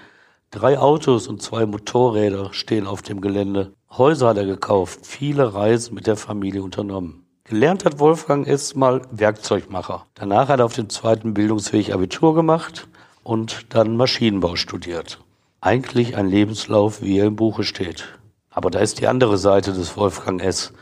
Drei 0.51 0.77
Autos 0.79 1.27
und 1.27 1.41
zwei 1.41 1.65
Motorräder 1.65 2.53
stehen 2.53 2.87
auf 2.87 3.01
dem 3.01 3.21
Gelände. 3.21 3.73
Häuser 3.89 4.29
hat 4.29 4.37
er 4.37 4.45
gekauft, 4.45 5.05
viele 5.05 5.53
Reisen 5.53 5.95
mit 5.95 6.07
der 6.07 6.17
Familie 6.17 6.61
unternommen. 6.61 7.24
Gelernt 7.47 7.85
hat 7.85 7.99
Wolfgang 7.99 8.47
erst 8.47 8.75
mal 8.75 9.03
Werkzeugmacher. 9.11 10.07
Danach 10.15 10.47
hat 10.47 10.61
er 10.61 10.65
auf 10.65 10.73
dem 10.73 10.89
zweiten 10.89 11.35
Bildungsweg 11.35 11.93
Abitur 11.93 12.33
gemacht 12.33 12.87
und 13.23 13.67
dann 13.69 13.97
Maschinenbau 13.97 14.55
studiert. 14.55 15.19
Eigentlich 15.61 16.17
ein 16.17 16.27
Lebenslauf, 16.27 17.03
wie 17.03 17.19
er 17.19 17.27
im 17.27 17.35
Buche 17.35 17.63
steht. 17.63 18.17
Aber 18.49 18.71
da 18.71 18.79
ist 18.79 18.99
die 18.99 19.05
andere 19.05 19.37
Seite 19.37 19.73
des 19.73 19.95
Wolfgang 19.95 20.41
S., 20.41 20.73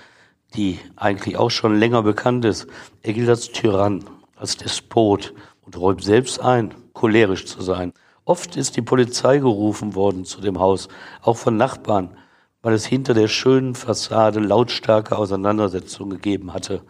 die 0.56 0.80
eigentlich 0.96 1.36
auch 1.36 1.52
schon 1.52 1.78
länger 1.78 2.02
bekannt 2.02 2.46
ist. 2.46 2.68
Er 3.02 3.12
gilt 3.12 3.28
als 3.28 3.52
Tyrann, 3.52 4.06
als 4.38 4.56
Despot 4.56 5.34
und 5.66 5.78
räumt 5.78 6.02
selbst 6.06 6.40
ein, 6.40 6.74
cholerisch 6.94 7.46
zu 7.46 7.62
sein. 7.62 7.92
Oft 8.24 8.56
ist 8.56 8.78
die 8.78 8.82
Polizei 8.82 9.40
gerufen 9.40 9.96
worden 9.96 10.24
zu 10.24 10.40
dem 10.40 10.60
Haus, 10.62 10.88
auch 11.24 11.36
von 11.36 11.58
Nachbarn, 11.58 12.16
weil 12.64 12.74
es 12.74 12.86
hinter 12.86 13.14
der 13.14 13.28
schönen 13.28 13.76
Fassade 13.76 14.40
lautstarke 14.40 15.16
Auseinandersetzungen 15.16 16.12
gegeben 16.12 16.54
hatte. 16.54 16.82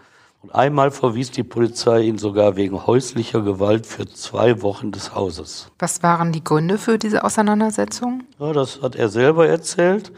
Und 0.41 0.53
einmal 0.53 0.91
verwies 0.91 1.31
die 1.31 1.43
Polizei 1.43 2.01
ihn 2.01 2.17
sogar 2.17 2.55
wegen 2.55 2.85
häuslicher 2.85 3.41
Gewalt 3.41 3.87
für 3.87 4.05
zwei 4.05 4.61
Wochen 4.61 4.91
des 4.91 5.15
Hauses. 5.15 5.71
Was 5.79 6.03
waren 6.03 6.31
die 6.31 6.43
Gründe 6.43 6.77
für 6.77 6.97
diese 6.97 7.23
Auseinandersetzung? 7.23 8.23
Ja, 8.39 8.53
das 8.53 8.81
hat 8.81 8.95
er 8.95 9.09
selber 9.09 9.47
erzählt, 9.47 10.11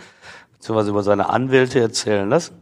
beziehungsweise 0.53 0.89
über 0.89 1.03
seine 1.03 1.29
Anwälte 1.29 1.79
erzählen 1.79 2.29
lassen. 2.29 2.55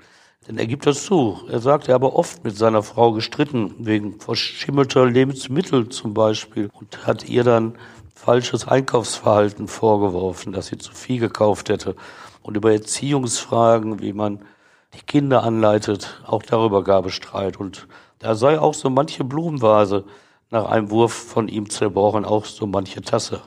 Denn 0.48 0.58
er 0.58 0.68
gibt 0.68 0.86
das 0.86 1.06
zu. 1.06 1.40
Er 1.50 1.60
sagt, 1.60 1.88
er 1.88 1.94
habe 1.94 2.14
oft 2.14 2.44
mit 2.44 2.58
seiner 2.58 2.84
Frau 2.84 3.14
gestritten, 3.14 3.74
wegen 3.80 4.20
verschimmelter 4.20 5.06
Lebensmittel 5.06 5.88
zum 5.88 6.14
Beispiel, 6.14 6.70
und 6.74 7.08
hat 7.08 7.30
ihr 7.30 7.46
dann 7.46 7.76
falsches 8.14 8.68
Einkaufsverhalten 8.68 9.70
vorgeworfen, 9.70 10.52
dass 10.52 10.68
sie 10.68 10.78
zu 10.78 10.94
viel 10.94 11.20
gekauft 11.20 11.70
hätte. 11.70 11.96
Und 12.44 12.58
über 12.58 12.72
Erziehungsfragen, 12.72 14.02
wie 14.02 14.14
man 14.14 14.40
die 14.94 15.02
Kinder 15.02 15.44
anleitet, 15.44 16.22
auch 16.28 16.44
darüber 16.44 16.84
gab 16.84 17.08
es 17.08 17.14
Streit. 17.14 17.58
Und 17.58 17.88
da 18.20 18.36
sei 18.36 18.60
auch 18.60 18.74
so 18.74 18.90
manche 18.90 19.24
Blumenvase 19.24 20.04
nach 20.52 20.66
einem 20.66 20.92
Wurf 20.92 21.14
von 21.14 21.48
ihm 21.48 21.70
zerbrochen, 21.70 22.26
auch 22.26 22.46
so 22.46 22.68
manche 22.68 23.02
Tasse. 23.02 23.42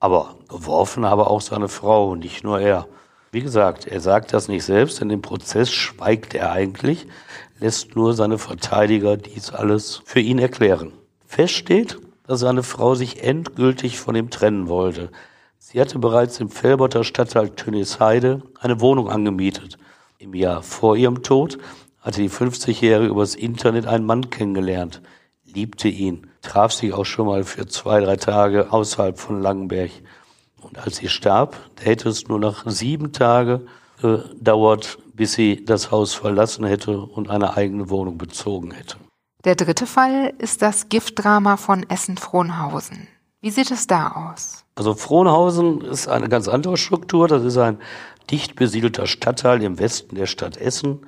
Aber 0.00 0.34
geworfen 0.48 1.06
habe 1.06 1.28
auch 1.28 1.40
seine 1.40 1.68
Frau, 1.68 2.14
nicht 2.14 2.44
nur 2.44 2.60
er. 2.60 2.86
Wie 3.30 3.40
gesagt, 3.40 3.86
er 3.86 4.00
sagt 4.00 4.34
das 4.34 4.48
nicht 4.48 4.64
selbst, 4.64 5.00
in 5.00 5.08
dem 5.08 5.22
Prozess 5.22 5.70
schweigt 5.70 6.34
er 6.34 6.52
eigentlich, 6.52 7.06
lässt 7.60 7.96
nur 7.96 8.12
seine 8.12 8.36
Verteidiger 8.36 9.16
dies 9.16 9.50
alles 9.50 10.02
für 10.04 10.20
ihn 10.20 10.38
erklären. 10.38 10.92
Fest 11.24 11.54
steht, 11.54 11.98
dass 12.26 12.40
seine 12.40 12.62
Frau 12.62 12.94
sich 12.94 13.22
endgültig 13.22 13.98
von 13.98 14.14
ihm 14.14 14.28
trennen 14.28 14.68
wollte. 14.68 15.10
Sie 15.64 15.80
hatte 15.80 16.00
bereits 16.00 16.40
im 16.40 16.50
Felberter 16.50 17.04
Stadtteil 17.04 17.50
Tönisheide 17.50 18.42
eine 18.58 18.80
Wohnung 18.80 19.08
angemietet. 19.08 19.78
Im 20.18 20.34
Jahr 20.34 20.60
vor 20.64 20.96
ihrem 20.96 21.22
Tod 21.22 21.56
hatte 22.00 22.20
die 22.20 22.28
50-Jährige 22.28 23.08
übers 23.08 23.36
Internet 23.36 23.86
einen 23.86 24.04
Mann 24.04 24.28
kennengelernt, 24.28 25.02
liebte 25.44 25.86
ihn, 25.86 26.26
traf 26.42 26.72
sich 26.72 26.92
auch 26.92 27.04
schon 27.04 27.28
mal 27.28 27.44
für 27.44 27.68
zwei, 27.68 28.00
drei 28.00 28.16
Tage 28.16 28.72
außerhalb 28.72 29.20
von 29.20 29.40
Langenberg. 29.40 29.92
Und 30.60 30.78
als 30.78 30.96
sie 30.96 31.08
starb, 31.08 31.56
hätte 31.80 32.08
es 32.08 32.26
nur 32.26 32.40
noch 32.40 32.68
sieben 32.68 33.12
Tage 33.12 33.64
gedauert, 34.00 34.98
bis 35.14 35.34
sie 35.34 35.64
das 35.64 35.92
Haus 35.92 36.12
verlassen 36.12 36.64
hätte 36.64 36.98
und 36.98 37.30
eine 37.30 37.56
eigene 37.56 37.88
Wohnung 37.88 38.18
bezogen 38.18 38.72
hätte. 38.72 38.96
Der 39.44 39.54
dritte 39.54 39.86
Fall 39.86 40.34
ist 40.38 40.60
das 40.60 40.88
Giftdrama 40.88 41.56
von 41.56 41.88
Essen-Frohnhausen. 41.88 43.06
Wie 43.42 43.50
sieht 43.50 43.72
es 43.72 43.88
da 43.88 44.30
aus? 44.30 44.64
Also 44.76 44.94
Frohnhausen 44.94 45.80
ist 45.80 46.06
eine 46.06 46.28
ganz 46.28 46.46
andere 46.46 46.76
Struktur. 46.76 47.26
Das 47.26 47.42
ist 47.42 47.58
ein 47.58 47.78
dicht 48.30 48.54
besiedelter 48.54 49.08
Stadtteil 49.08 49.60
im 49.64 49.80
Westen 49.80 50.14
der 50.14 50.26
Stadt 50.26 50.56
Essen. 50.56 51.00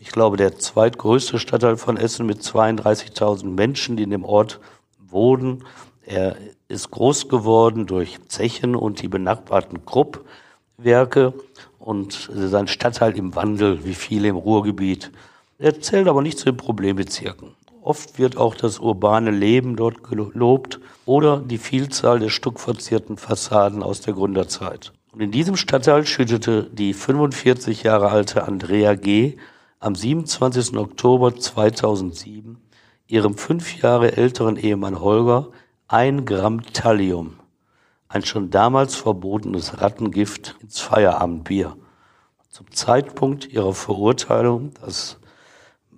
Ich 0.00 0.08
glaube, 0.08 0.38
der 0.38 0.58
zweitgrößte 0.58 1.38
Stadtteil 1.38 1.76
von 1.76 1.98
Essen 1.98 2.24
mit 2.24 2.40
32.000 2.40 3.44
Menschen, 3.44 3.98
die 3.98 4.04
in 4.04 4.10
dem 4.10 4.24
Ort 4.24 4.60
wohnen. 4.98 5.62
Er 6.06 6.36
ist 6.68 6.90
groß 6.90 7.28
geworden 7.28 7.86
durch 7.86 8.18
Zechen 8.28 8.76
und 8.76 9.02
die 9.02 9.08
benachbarten 9.08 9.84
Kruppwerke 9.84 11.34
und 11.78 12.14
es 12.14 12.28
ist 12.28 12.54
ein 12.54 12.66
Stadtteil 12.66 13.14
im 13.18 13.34
Wandel, 13.34 13.84
wie 13.84 13.94
viele 13.94 14.28
im 14.28 14.36
Ruhrgebiet. 14.36 15.12
Er 15.58 15.78
zählt 15.80 16.08
aber 16.08 16.22
nicht 16.22 16.38
zu 16.38 16.46
den 16.46 16.56
Problembezirken. 16.56 17.54
Oft 17.84 18.18
wird 18.18 18.38
auch 18.38 18.54
das 18.54 18.78
urbane 18.78 19.30
Leben 19.30 19.76
dort 19.76 20.02
gelobt 20.02 20.80
oder 21.04 21.36
die 21.36 21.58
Vielzahl 21.58 22.18
der 22.18 22.30
stuckverzierten 22.30 23.18
Fassaden 23.18 23.82
aus 23.82 24.00
der 24.00 24.14
Gründerzeit. 24.14 24.94
Und 25.12 25.20
in 25.20 25.30
diesem 25.30 25.56
Stadtteil 25.56 26.06
schüttete 26.06 26.64
die 26.72 26.94
45 26.94 27.82
Jahre 27.82 28.08
alte 28.08 28.44
Andrea 28.48 28.94
G. 28.94 29.36
am 29.80 29.94
27. 29.94 30.78
Oktober 30.78 31.36
2007 31.36 32.56
ihrem 33.06 33.36
fünf 33.36 33.76
Jahre 33.82 34.16
älteren 34.16 34.56
Ehemann 34.56 35.00
Holger 35.00 35.48
ein 35.86 36.24
Gramm 36.24 36.62
Thallium, 36.62 37.34
ein 38.08 38.24
schon 38.24 38.48
damals 38.48 38.94
verbotenes 38.96 39.82
Rattengift, 39.82 40.56
ins 40.62 40.80
Feierabendbier. 40.80 41.76
Zum 42.48 42.70
Zeitpunkt 42.70 43.46
ihrer 43.52 43.74
Verurteilung, 43.74 44.72
das 44.80 45.18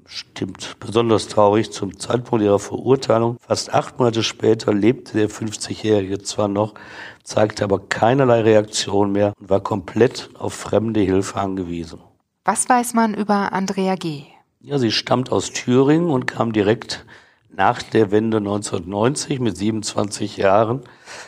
stimmt 0.06 0.76
besonders 0.80 1.28
traurig, 1.28 1.72
zum 1.72 1.98
Zeitpunkt 1.98 2.44
ihrer 2.44 2.58
Verurteilung, 2.58 3.36
fast 3.40 3.72
acht 3.74 3.98
Monate 3.98 4.22
später, 4.22 4.72
lebte 4.72 5.18
der 5.18 5.28
50-Jährige 5.28 6.22
zwar 6.22 6.48
noch, 6.48 6.74
zeigte 7.22 7.64
aber 7.64 7.80
keinerlei 7.80 8.42
Reaktion 8.42 9.12
mehr 9.12 9.32
und 9.38 9.50
war 9.50 9.60
komplett 9.60 10.30
auf 10.38 10.54
fremde 10.54 11.00
Hilfe 11.00 11.38
angewiesen. 11.40 12.00
Was 12.44 12.68
weiß 12.68 12.94
man 12.94 13.14
über 13.14 13.52
Andrea 13.52 13.96
G.? 13.96 14.22
Ja, 14.60 14.78
sie 14.78 14.92
stammt 14.92 15.32
aus 15.32 15.52
Thüringen 15.52 16.10
und 16.10 16.26
kam 16.26 16.52
direkt 16.52 17.04
nach 17.50 17.82
der 17.82 18.10
Wende 18.10 18.38
1990 18.38 19.40
mit 19.40 19.56
27 19.56 20.36
Jahren 20.36 20.82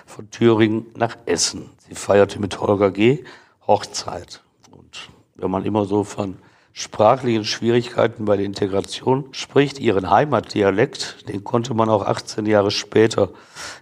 von 0.07 0.31
Thüringen 0.31 0.87
nach 0.95 1.17
Essen. 1.27 1.71
Sie 1.79 1.95
feierte 1.95 2.39
mit 2.39 2.61
Holger 2.61 2.91
G. 2.91 3.25
Hochzeit. 3.67 4.43
Und 4.71 5.09
wenn 5.35 5.51
man 5.51 5.65
immer 5.65 5.85
so 5.87 6.05
von 6.05 6.37
sprachlichen 6.79 7.45
Schwierigkeiten 7.45 8.25
bei 8.25 8.37
der 8.37 8.47
Integration 8.47 9.25
spricht, 9.33 9.81
ihren 9.81 10.11
Heimatdialekt, 10.11 11.29
den 11.29 11.43
konnte 11.43 11.75
man 11.75 11.89
auch 11.89 12.07
18 12.07 12.47
Jahre 12.47 12.71
später 12.71 13.31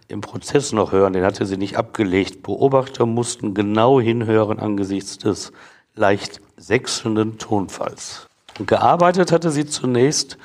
im 0.09 0.23
Prozess 0.23 0.73
noch 0.73 0.93
hören, 0.93 1.13
den 1.13 1.23
hatte 1.23 1.45
sie 1.45 1.59
nicht 1.59 1.77
abgelegt. 1.77 2.43
Beobachter 2.43 3.05
mussten 3.05 3.53
genau 3.53 4.01
hinhören 4.01 4.59
angesichts 4.59 5.19
des 5.19 5.53
leicht 5.95 6.41
sechselnden 6.57 7.37
Tonfalls. 7.37 8.29
Und 8.59 8.67
gearbeitet 8.67 9.31
hatte 9.31 9.51
sie 9.51 9.67
zunächst 9.67 10.39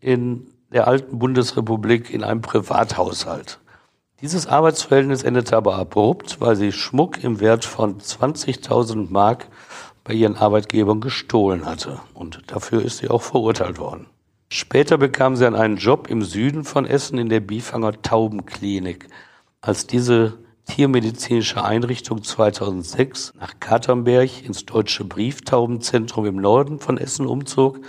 in 0.00 0.46
der 0.72 0.88
alten 0.88 1.18
Bundesrepublik 1.18 2.08
in 2.08 2.24
einem 2.24 2.40
Privathaushalt. 2.40 3.58
Dieses 4.22 4.46
Arbeitsverhältnis 4.46 5.24
endete 5.24 5.54
aber 5.54 5.74
abrupt, 5.74 6.40
weil 6.40 6.56
sie 6.56 6.72
Schmuck 6.72 7.22
im 7.22 7.38
Wert 7.40 7.66
von 7.66 8.00
20.000 8.00 9.10
Mark 9.10 9.48
bei 10.06 10.14
ihren 10.14 10.36
Arbeitgebern 10.36 11.00
gestohlen 11.00 11.66
hatte. 11.66 12.00
Und 12.14 12.42
dafür 12.46 12.82
ist 12.82 12.98
sie 12.98 13.08
auch 13.08 13.22
verurteilt 13.22 13.78
worden. 13.78 14.06
Später 14.48 14.98
bekam 14.98 15.34
sie 15.34 15.44
dann 15.44 15.56
einen 15.56 15.76
Job 15.76 16.08
im 16.08 16.22
Süden 16.22 16.64
von 16.64 16.86
Essen 16.86 17.18
in 17.18 17.28
der 17.28 17.40
Bifanger 17.40 18.00
Taubenklinik. 18.00 19.08
Als 19.60 19.86
diese 19.86 20.38
tiermedizinische 20.66 21.64
Einrichtung 21.64 22.22
2006 22.22 23.34
nach 23.40 23.58
Katernberg 23.58 24.44
ins 24.44 24.64
Deutsche 24.64 25.04
Brieftaubenzentrum 25.04 26.26
im 26.26 26.36
Norden 26.36 26.78
von 26.78 26.98
Essen 26.98 27.26
umzog, 27.26 27.80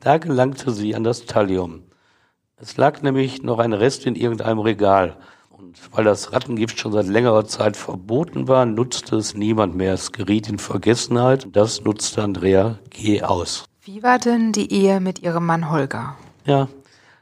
da 0.00 0.18
gelangte 0.18 0.72
sie 0.72 0.94
an 0.94 1.04
das 1.04 1.24
Thallium. 1.24 1.84
Es 2.56 2.76
lag 2.76 3.02
nämlich 3.02 3.42
noch 3.42 3.58
ein 3.58 3.72
Rest 3.72 4.06
in 4.06 4.14
irgendeinem 4.14 4.58
Regal. 4.58 5.16
Und 5.62 5.78
weil 5.92 6.02
das 6.02 6.32
Rattengift 6.32 6.80
schon 6.80 6.90
seit 6.90 7.06
längerer 7.06 7.46
Zeit 7.46 7.76
verboten 7.76 8.48
war, 8.48 8.66
nutzte 8.66 9.14
es 9.14 9.34
niemand 9.34 9.76
mehr. 9.76 9.94
Es 9.94 10.10
geriet 10.10 10.48
in 10.48 10.58
Vergessenheit. 10.58 11.46
Das 11.52 11.84
nutzte 11.84 12.20
Andrea 12.20 12.80
G. 12.90 13.22
aus. 13.22 13.66
Wie 13.82 14.02
war 14.02 14.18
denn 14.18 14.50
die 14.50 14.72
Ehe 14.72 14.98
mit 14.98 15.22
ihrem 15.22 15.46
Mann 15.46 15.70
Holger? 15.70 16.16
Ja, 16.44 16.66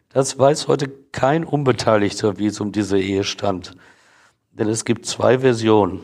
das 0.08 0.38
weiß 0.38 0.68
heute 0.68 0.88
kein 1.12 1.44
Unbeteiligter, 1.44 2.38
wie 2.38 2.46
es 2.46 2.60
um 2.60 2.72
diese 2.72 2.98
Ehe 2.98 3.24
stand. 3.24 3.76
Denn 4.52 4.68
es 4.68 4.86
gibt 4.86 5.04
zwei 5.04 5.40
Versionen. 5.40 6.00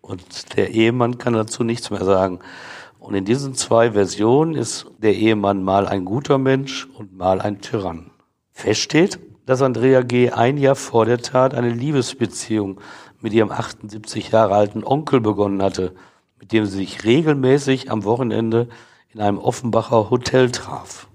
Und 0.00 0.56
der 0.56 0.70
Ehemann 0.70 1.18
kann 1.18 1.32
dazu 1.32 1.64
nichts 1.64 1.90
mehr 1.90 2.04
sagen. 2.04 2.38
Und 3.00 3.16
in 3.16 3.24
diesen 3.24 3.54
zwei 3.54 3.90
Versionen 3.90 4.54
ist 4.54 4.86
der 4.98 5.16
Ehemann 5.16 5.64
mal 5.64 5.88
ein 5.88 6.04
guter 6.04 6.38
Mensch 6.38 6.86
und 6.96 7.16
mal 7.16 7.40
ein 7.40 7.60
Tyrann. 7.60 8.12
Fest 8.52 8.82
steht, 8.82 9.18
dass 9.46 9.62
Andrea 9.62 10.02
G. 10.02 10.30
ein 10.30 10.58
Jahr 10.58 10.74
vor 10.74 11.06
der 11.06 11.18
Tat 11.18 11.54
eine 11.54 11.70
Liebesbeziehung 11.70 12.80
mit 13.20 13.32
ihrem 13.32 13.50
78 13.50 14.30
Jahre 14.30 14.54
alten 14.54 14.84
Onkel 14.84 15.20
begonnen 15.20 15.62
hatte, 15.62 15.94
mit 16.38 16.52
dem 16.52 16.66
sie 16.66 16.78
sich 16.78 17.04
regelmäßig 17.04 17.90
am 17.90 18.04
Wochenende 18.04 18.68
in 19.08 19.20
einem 19.20 19.38
Offenbacher 19.38 20.10
Hotel 20.10 20.50
traf. 20.50 21.08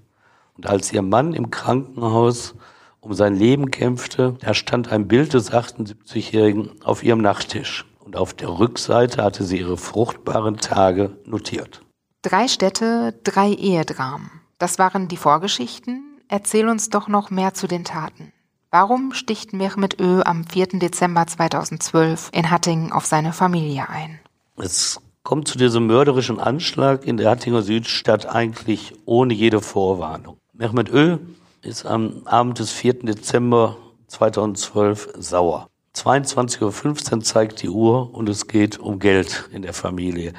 Und 0.56 0.66
als 0.66 0.92
ihr 0.92 1.02
Mann 1.02 1.34
im 1.34 1.50
Krankenhaus 1.50 2.54
um 3.00 3.14
sein 3.14 3.34
Leben 3.34 3.70
kämpfte, 3.70 4.36
da 4.40 4.54
stand 4.54 4.90
ein 4.90 5.08
Bild 5.08 5.34
des 5.34 5.52
78-Jährigen 5.52 6.70
auf 6.84 7.02
ihrem 7.02 7.20
Nachttisch. 7.20 7.84
Und 8.00 8.16
auf 8.16 8.34
der 8.34 8.58
Rückseite 8.58 9.22
hatte 9.22 9.44
sie 9.44 9.58
ihre 9.58 9.76
fruchtbaren 9.76 10.56
Tage 10.56 11.16
notiert. 11.24 11.82
Drei 12.22 12.46
Städte, 12.48 13.14
drei 13.24 13.50
Ehedramen. 13.50 14.30
Das 14.58 14.78
waren 14.78 15.08
die 15.08 15.16
Vorgeschichten. 15.16 16.11
Erzähl 16.32 16.66
uns 16.66 16.88
doch 16.88 17.08
noch 17.08 17.28
mehr 17.28 17.52
zu 17.52 17.68
den 17.68 17.84
Taten. 17.84 18.32
Warum 18.70 19.12
sticht 19.12 19.52
Mehmet 19.52 20.00
Ö 20.00 20.22
am 20.22 20.46
4. 20.46 20.78
Dezember 20.78 21.26
2012 21.26 22.30
in 22.32 22.50
Hattingen 22.50 22.90
auf 22.90 23.04
seine 23.04 23.34
Familie 23.34 23.90
ein? 23.90 24.18
Es 24.56 24.98
kommt 25.24 25.46
zu 25.46 25.58
diesem 25.58 25.86
mörderischen 25.86 26.40
Anschlag 26.40 27.06
in 27.06 27.18
der 27.18 27.28
Hattinger 27.28 27.60
Südstadt 27.60 28.24
eigentlich 28.24 28.94
ohne 29.04 29.34
jede 29.34 29.60
Vorwarnung. 29.60 30.38
Mehmet 30.54 30.88
Ö 30.88 31.18
ist 31.60 31.84
am 31.84 32.22
Abend 32.24 32.60
des 32.60 32.70
4. 32.72 33.00
Dezember 33.00 33.76
2012 34.06 35.10
sauer. 35.18 35.68
22.15 35.94 37.12
Uhr 37.12 37.20
zeigt 37.20 37.60
die 37.60 37.68
Uhr 37.68 38.14
und 38.14 38.30
es 38.30 38.46
geht 38.46 38.78
um 38.78 39.00
Geld 39.00 39.50
in 39.52 39.60
der 39.60 39.74
Familie. 39.74 40.32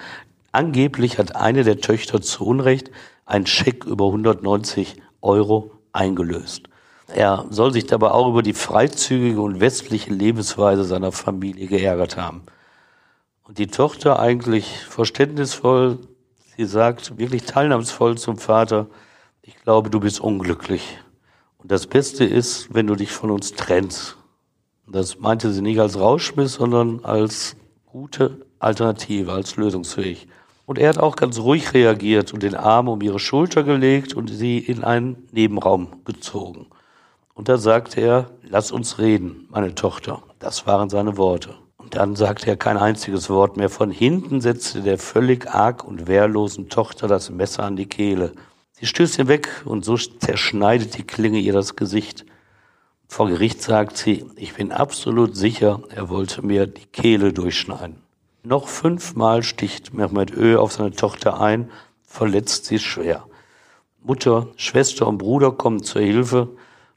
Angeblich 0.51 1.19
hat 1.19 1.35
eine 1.35 1.63
der 1.63 1.81
Töchter 1.81 2.19
zu 2.19 2.47
Unrecht 2.47 2.89
einen 3.27 3.45
Scheck 3.45 3.85
über 3.85 4.07
190 4.07 4.99
Euro 5.21 5.72
eingelöst. 5.93 6.63
Er 7.07 7.45
soll 7.49 7.71
sich 7.73 7.85
dabei 7.85 8.11
auch 8.11 8.27
über 8.27 8.43
die 8.43 8.53
freizügige 8.53 9.41
und 9.41 9.59
westliche 9.59 10.11
Lebensweise 10.11 10.83
seiner 10.83 11.11
Familie 11.11 11.67
geärgert 11.67 12.17
haben. 12.17 12.43
Und 13.43 13.57
die 13.57 13.67
Tochter 13.67 14.19
eigentlich 14.19 14.79
verständnisvoll, 14.89 15.99
sie 16.57 16.65
sagt 16.65 17.17
wirklich 17.17 17.43
teilnahmsvoll 17.43 18.17
zum 18.17 18.37
Vater, 18.37 18.87
ich 19.41 19.55
glaube, 19.57 19.89
du 19.89 19.99
bist 19.99 20.21
unglücklich. 20.21 20.97
Und 21.57 21.71
das 21.71 21.87
Beste 21.87 22.23
ist, 22.25 22.73
wenn 22.73 22.87
du 22.87 22.95
dich 22.95 23.11
von 23.11 23.31
uns 23.31 23.53
trennst. 23.53 24.17
Das 24.87 25.19
meinte 25.19 25.51
sie 25.51 25.61
nicht 25.61 25.79
als 25.79 25.99
Rauschmiss, 25.99 26.53
sondern 26.53 27.03
als 27.03 27.55
gute 27.85 28.45
Alternative, 28.59 29.31
als 29.31 29.55
lösungsfähig. 29.55 30.27
Und 30.65 30.79
er 30.79 30.89
hat 30.89 30.97
auch 30.97 31.15
ganz 31.15 31.39
ruhig 31.39 31.73
reagiert 31.73 32.33
und 32.33 32.43
den 32.43 32.55
Arm 32.55 32.87
um 32.87 33.01
ihre 33.01 33.19
Schulter 33.19 33.63
gelegt 33.63 34.13
und 34.13 34.27
sie 34.27 34.59
in 34.59 34.83
einen 34.83 35.27
Nebenraum 35.31 36.03
gezogen. 36.05 36.67
Und 37.33 37.49
da 37.49 37.57
sagte 37.57 37.99
er, 37.99 38.29
lass 38.43 38.71
uns 38.71 38.99
reden, 38.99 39.47
meine 39.49 39.75
Tochter. 39.75 40.21
Das 40.39 40.65
waren 40.67 40.89
seine 40.89 41.17
Worte. 41.17 41.55
Und 41.77 41.95
dann 41.95 42.15
sagte 42.15 42.47
er 42.47 42.55
kein 42.55 42.77
einziges 42.77 43.29
Wort 43.29 43.57
mehr. 43.57 43.69
Von 43.69 43.91
hinten 43.91 44.39
setzte 44.39 44.81
der 44.81 44.97
völlig 44.97 45.49
arg 45.49 45.83
und 45.83 46.07
wehrlosen 46.07 46.69
Tochter 46.69 47.07
das 47.07 47.29
Messer 47.29 47.63
an 47.63 47.75
die 47.75 47.87
Kehle. 47.87 48.33
Sie 48.71 48.85
stößt 48.85 49.19
ihn 49.19 49.27
weg 49.27 49.49
und 49.65 49.83
so 49.83 49.97
zerschneidet 49.97 50.97
die 50.97 51.03
Klinge 51.03 51.39
ihr 51.39 51.53
das 51.53 51.75
Gesicht. 51.75 52.25
Vor 53.07 53.29
Gericht 53.29 53.61
sagt 53.61 53.97
sie, 53.97 54.25
ich 54.35 54.53
bin 54.55 54.71
absolut 54.71 55.35
sicher, 55.35 55.81
er 55.89 56.09
wollte 56.09 56.45
mir 56.45 56.67
die 56.67 56.85
Kehle 56.85 57.33
durchschneiden. 57.33 58.02
Noch 58.45 58.67
fünfmal 58.67 59.41
sticht 59.41 59.93
Mehmet 59.93 60.35
Ö 60.35 60.57
auf 60.57 60.73
seine 60.73 60.91
Tochter 60.91 61.39
ein, 61.39 61.71
verletzt 62.05 62.65
sie 62.65 62.77
schwer. 62.77 63.25
Mutter, 64.01 64.47
Schwester 64.57 65.07
und 65.07 65.17
Bruder 65.17 65.53
kommen 65.53 65.81
zur 65.81 66.01
Hilfe, 66.01 66.49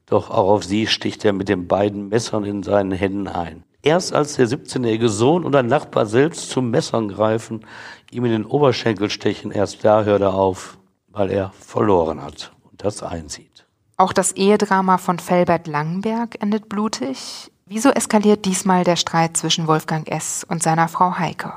doch 0.07 0.31
auch 0.31 0.49
auf 0.49 0.65
sie 0.65 0.89
sticht 0.89 1.25
er 1.25 1.33
mit 1.33 1.49
den 1.49 1.69
beiden 1.69 2.09
Messern 2.09 2.45
in 2.45 2.65
seinen 2.65 2.91
Händen 2.91 3.29
ein. 3.29 3.63
Erst 3.83 4.13
als 4.13 4.35
der 4.35 4.49
17-jährige 4.49 5.09
Sohn 5.09 5.45
und 5.45 5.55
ein 5.55 5.69
Nachbar 5.69 6.07
selbst 6.07 6.51
zum 6.51 6.71
Messern 6.71 7.07
greifen, 7.09 7.65
ihm 8.11 8.25
in 8.25 8.33
den 8.33 8.45
Oberschenkel 8.45 9.09
stechen, 9.09 9.53
erst 9.53 9.85
da 9.85 10.03
hört 10.03 10.23
er 10.23 10.35
auf, 10.35 10.79
weil 11.13 11.31
er 11.31 11.53
verloren 11.53 12.23
hat 12.23 12.51
und 12.69 12.83
das 12.83 13.05
einsieht. 13.05 13.67
Auch 13.97 14.13
das 14.13 14.33
Ehedrama 14.33 14.99
von 14.99 15.21
Felbert 15.21 15.69
Langenberg 15.69 16.43
endet 16.43 16.69
blutig. 16.69 17.53
Wieso 17.69 17.89
eskaliert 17.89 18.45
diesmal 18.45 18.85
der 18.85 18.95
Streit 18.95 19.37
zwischen 19.37 19.67
Wolfgang 19.67 20.09
S. 20.09 20.47
und 20.49 20.63
seiner 20.63 20.87
Frau 20.87 21.19
Heike? 21.19 21.53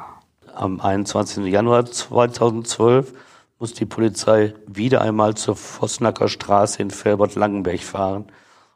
Am 0.56 0.82
21. 0.82 1.46
Januar 1.46 1.86
2012 1.86 3.14
muss 3.60 3.75
die 3.75 3.86
Polizei 3.86 4.55
wieder 4.66 5.01
einmal 5.01 5.36
zur 5.36 5.55
Vossnacker 5.55 6.27
Straße 6.27 6.81
in 6.81 6.90
Felbert-Langenberg 6.90 7.81
fahren, 7.81 8.25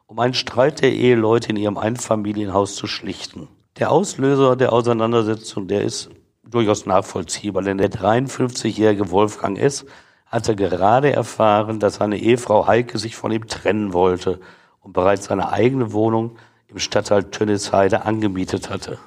um 0.06 0.20
einen 0.20 0.34
Streit 0.34 0.80
der 0.80 0.92
Eheleute 0.92 1.48
in 1.48 1.56
ihrem 1.56 1.76
Einfamilienhaus 1.76 2.76
zu 2.76 2.86
schlichten. 2.86 3.48
Der 3.80 3.90
Auslöser 3.90 4.54
der 4.54 4.72
Auseinandersetzung, 4.72 5.66
der 5.66 5.82
ist 5.82 6.10
durchaus 6.48 6.86
nachvollziehbar, 6.86 7.64
denn 7.64 7.78
der 7.78 7.90
53-jährige 7.90 9.10
Wolfgang 9.10 9.58
S 9.58 9.84
hatte 10.26 10.54
gerade 10.54 11.12
erfahren, 11.12 11.80
dass 11.80 11.96
seine 11.96 12.16
Ehefrau 12.16 12.68
Heike 12.68 12.96
sich 13.00 13.16
von 13.16 13.32
ihm 13.32 13.48
trennen 13.48 13.92
wollte 13.92 14.38
und 14.82 14.92
bereits 14.92 15.24
seine 15.24 15.48
eigene 15.50 15.92
Wohnung 15.92 16.36
im 16.74 16.80
Stadtteil 16.80 17.22
Tönnisheide 17.22 18.04
angemietet 18.04 18.68
hatte. 18.68 18.98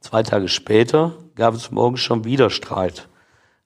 Zwei 0.00 0.24
Tage 0.24 0.48
später 0.48 1.12
gab 1.36 1.54
es 1.54 1.70
morgens 1.70 2.00
schon 2.00 2.24
wieder 2.24 2.50
Streit. 2.50 3.08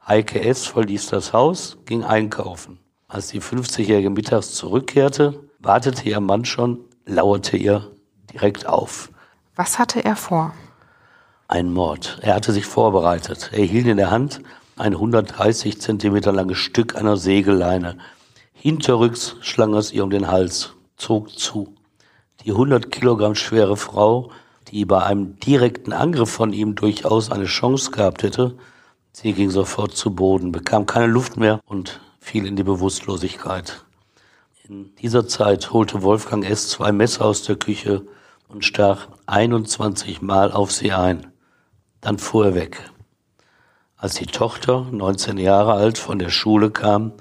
Heike 0.06 0.42
S. 0.42 0.66
verließ 0.66 1.06
das 1.06 1.32
Haus, 1.32 1.78
ging 1.86 2.04
einkaufen. 2.04 2.78
Als 3.08 3.28
die 3.28 3.40
50-Jährige 3.40 4.10
mittags 4.10 4.52
zurückkehrte, 4.52 5.40
wartete 5.58 6.06
ihr 6.06 6.20
Mann 6.20 6.44
schon, 6.44 6.80
lauerte 7.06 7.56
ihr 7.56 7.90
direkt 8.30 8.66
auf. 8.66 9.10
Was 9.54 9.78
hatte 9.78 10.04
er 10.04 10.16
vor? 10.16 10.52
Ein 11.48 11.72
Mord. 11.72 12.18
Er 12.20 12.34
hatte 12.34 12.52
sich 12.52 12.66
vorbereitet. 12.66 13.52
Er 13.54 13.64
hielt 13.64 13.86
in 13.86 13.96
der 13.96 14.10
Hand 14.10 14.42
ein 14.76 14.92
130 14.92 15.80
Zentimeter 15.80 16.30
langes 16.30 16.58
Stück 16.58 16.94
einer 16.94 17.16
Segelleine. 17.16 17.96
Hinterrücks 18.52 19.36
schlang 19.40 19.72
es 19.72 19.92
ihr 19.92 20.04
um 20.04 20.10
den 20.10 20.28
Hals, 20.28 20.74
zog 20.98 21.30
zu. 21.38 21.72
Die 22.44 22.50
100 22.50 22.90
Kilogramm 22.90 23.34
schwere 23.34 23.76
Frau, 23.76 24.30
die 24.68 24.84
bei 24.84 25.02
einem 25.02 25.38
direkten 25.40 25.92
Angriff 25.92 26.30
von 26.30 26.52
ihm 26.52 26.74
durchaus 26.74 27.30
eine 27.30 27.46
Chance 27.46 27.90
gehabt 27.90 28.22
hätte, 28.22 28.56
sie 29.12 29.32
ging 29.32 29.50
sofort 29.50 29.96
zu 29.96 30.14
Boden, 30.14 30.52
bekam 30.52 30.86
keine 30.86 31.06
Luft 31.06 31.36
mehr 31.36 31.60
und 31.66 32.00
fiel 32.18 32.46
in 32.46 32.56
die 32.56 32.64
Bewusstlosigkeit. 32.64 33.84
In 34.68 34.94
dieser 34.96 35.28
Zeit 35.28 35.72
holte 35.72 36.02
Wolfgang 36.02 36.44
S. 36.44 36.68
zwei 36.68 36.90
Messer 36.90 37.24
aus 37.24 37.44
der 37.44 37.56
Küche 37.56 38.06
und 38.48 38.64
stach 38.64 39.08
21 39.26 40.22
Mal 40.22 40.52
auf 40.52 40.72
sie 40.72 40.92
ein. 40.92 41.32
Dann 42.00 42.18
fuhr 42.18 42.46
er 42.46 42.54
weg. 42.54 42.90
Als 43.96 44.14
die 44.14 44.26
Tochter, 44.26 44.86
19 44.90 45.38
Jahre 45.38 45.72
alt, 45.72 45.98
von 45.98 46.18
der 46.18 46.30
Schule 46.30 46.70
kam, 46.70 47.12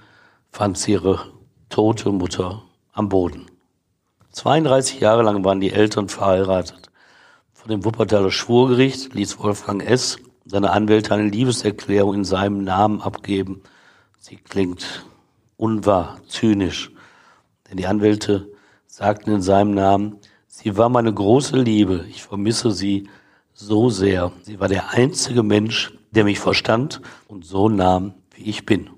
fand 0.52 0.78
sie 0.78 0.94
ihre 0.94 1.32
tote 1.70 2.12
Mutter 2.12 2.64
am 2.92 3.10
Boden. 3.10 3.46
32 4.36 5.00
Jahre 5.00 5.24
lang 5.24 5.46
waren 5.46 5.62
die 5.62 5.72
Eltern 5.72 6.10
verheiratet. 6.10 6.92
Von 7.54 7.70
dem 7.70 7.86
Wuppertaler 7.86 8.32
Schwurgericht 8.32 9.14
ließ 9.14 9.40
Wolfgang 9.40 9.82
S. 9.82 10.18
seine 10.44 10.72
Anwälte 10.72 11.14
eine 11.14 11.30
Liebeserklärung 11.30 12.16
in 12.16 12.24
seinem 12.26 12.66
Namen 12.66 13.02
abgeben. 13.02 13.62
Sie 14.20 14.36
klingt 14.36 15.06
unwahr, 15.56 16.20
zynisch. 16.28 16.92
Denn 17.70 17.78
die 17.78 17.88
Anwälte 17.88 18.52
sagten 18.88 19.32
in 19.32 19.42
seinem 19.42 19.74
Namen, 19.74 20.18
sie 20.48 20.76
war 20.76 20.90
meine 20.90 21.14
große 21.14 21.56
Liebe, 21.56 22.04
ich 22.10 22.22
vermisse 22.22 22.72
sie 22.72 23.08
so 23.54 23.90
sehr. 23.90 24.34
Sie 24.42 24.60
war 24.60 24.68
der 24.68 24.90
einzige 24.90 25.44
Mensch, 25.44 25.94
der 26.12 26.26
mich 26.26 26.42
verstand 26.42 27.02
und 27.30 27.46
so 27.46 27.70
nahm, 27.70 28.16
wie 28.34 28.50
ich 28.50 28.66
bin. 28.66 28.90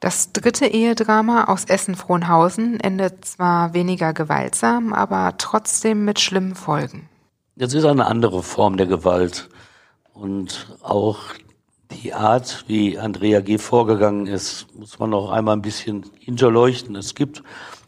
Das 0.00 0.32
dritte 0.32 0.66
Ehedrama 0.66 1.44
aus 1.44 1.64
Essen-Frohnhausen 1.64 2.80
endet 2.80 3.24
zwar 3.24 3.72
weniger 3.72 4.12
gewaltsam, 4.12 4.92
aber 4.92 5.34
trotzdem 5.38 6.04
mit 6.04 6.20
schlimmen 6.20 6.54
Folgen. 6.54 7.08
Das 7.56 7.72
ist 7.72 7.86
eine 7.86 8.06
andere 8.06 8.42
Form 8.42 8.76
der 8.76 8.86
Gewalt. 8.86 9.48
Und 10.12 10.76
auch 10.82 11.18
die 12.02 12.12
Art, 12.12 12.64
wie 12.66 12.98
Andrea 12.98 13.40
G. 13.40 13.56
vorgegangen 13.56 14.26
ist, 14.26 14.66
muss 14.74 14.98
man 14.98 15.10
noch 15.10 15.30
einmal 15.30 15.56
ein 15.56 15.62
bisschen 15.62 16.04
hinterleuchten. 16.18 16.94
Es 16.96 17.14
gibt 17.14 17.42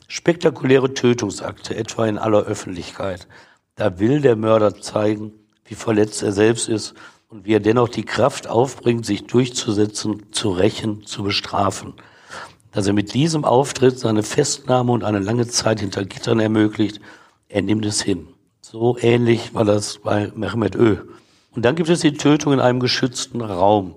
spektakuläre 0.06 0.94
Tötungsakte, 0.94 1.76
etwa 1.76 2.06
in 2.06 2.16
aller 2.16 2.44
Öffentlichkeit. 2.44 3.28
Da 3.74 3.98
will 3.98 4.22
der 4.22 4.36
Mörder 4.36 4.80
zeigen, 4.80 5.32
wie 5.66 5.74
verletzt 5.74 6.22
er 6.22 6.32
selbst 6.32 6.68
ist 6.68 6.94
und 7.28 7.44
wie 7.44 7.54
er 7.54 7.60
dennoch 7.60 7.88
die 7.88 8.04
Kraft 8.04 8.48
aufbringt, 8.48 9.04
sich 9.04 9.26
durchzusetzen, 9.26 10.32
zu 10.32 10.50
rächen, 10.50 11.04
zu 11.04 11.22
bestrafen. 11.22 11.94
Dass 12.72 12.86
er 12.86 12.94
mit 12.94 13.12
diesem 13.12 13.44
Auftritt 13.44 13.98
seine 13.98 14.22
Festnahme 14.22 14.92
und 14.92 15.04
eine 15.04 15.18
lange 15.18 15.46
Zeit 15.46 15.80
hinter 15.80 16.04
Gittern 16.04 16.40
ermöglicht, 16.40 17.00
er 17.48 17.62
nimmt 17.62 17.84
es 17.84 18.02
hin. 18.02 18.28
So 18.60 18.96
ähnlich 18.98 19.54
war 19.54 19.64
das 19.64 19.98
bei 19.98 20.32
Mehmet 20.34 20.74
Ö. 20.74 20.96
Und 21.54 21.64
dann 21.64 21.76
gibt 21.76 21.88
es 21.88 22.00
die 22.00 22.14
Tötung 22.14 22.54
in 22.54 22.60
einem 22.60 22.80
geschützten 22.80 23.40
Raum. 23.40 23.96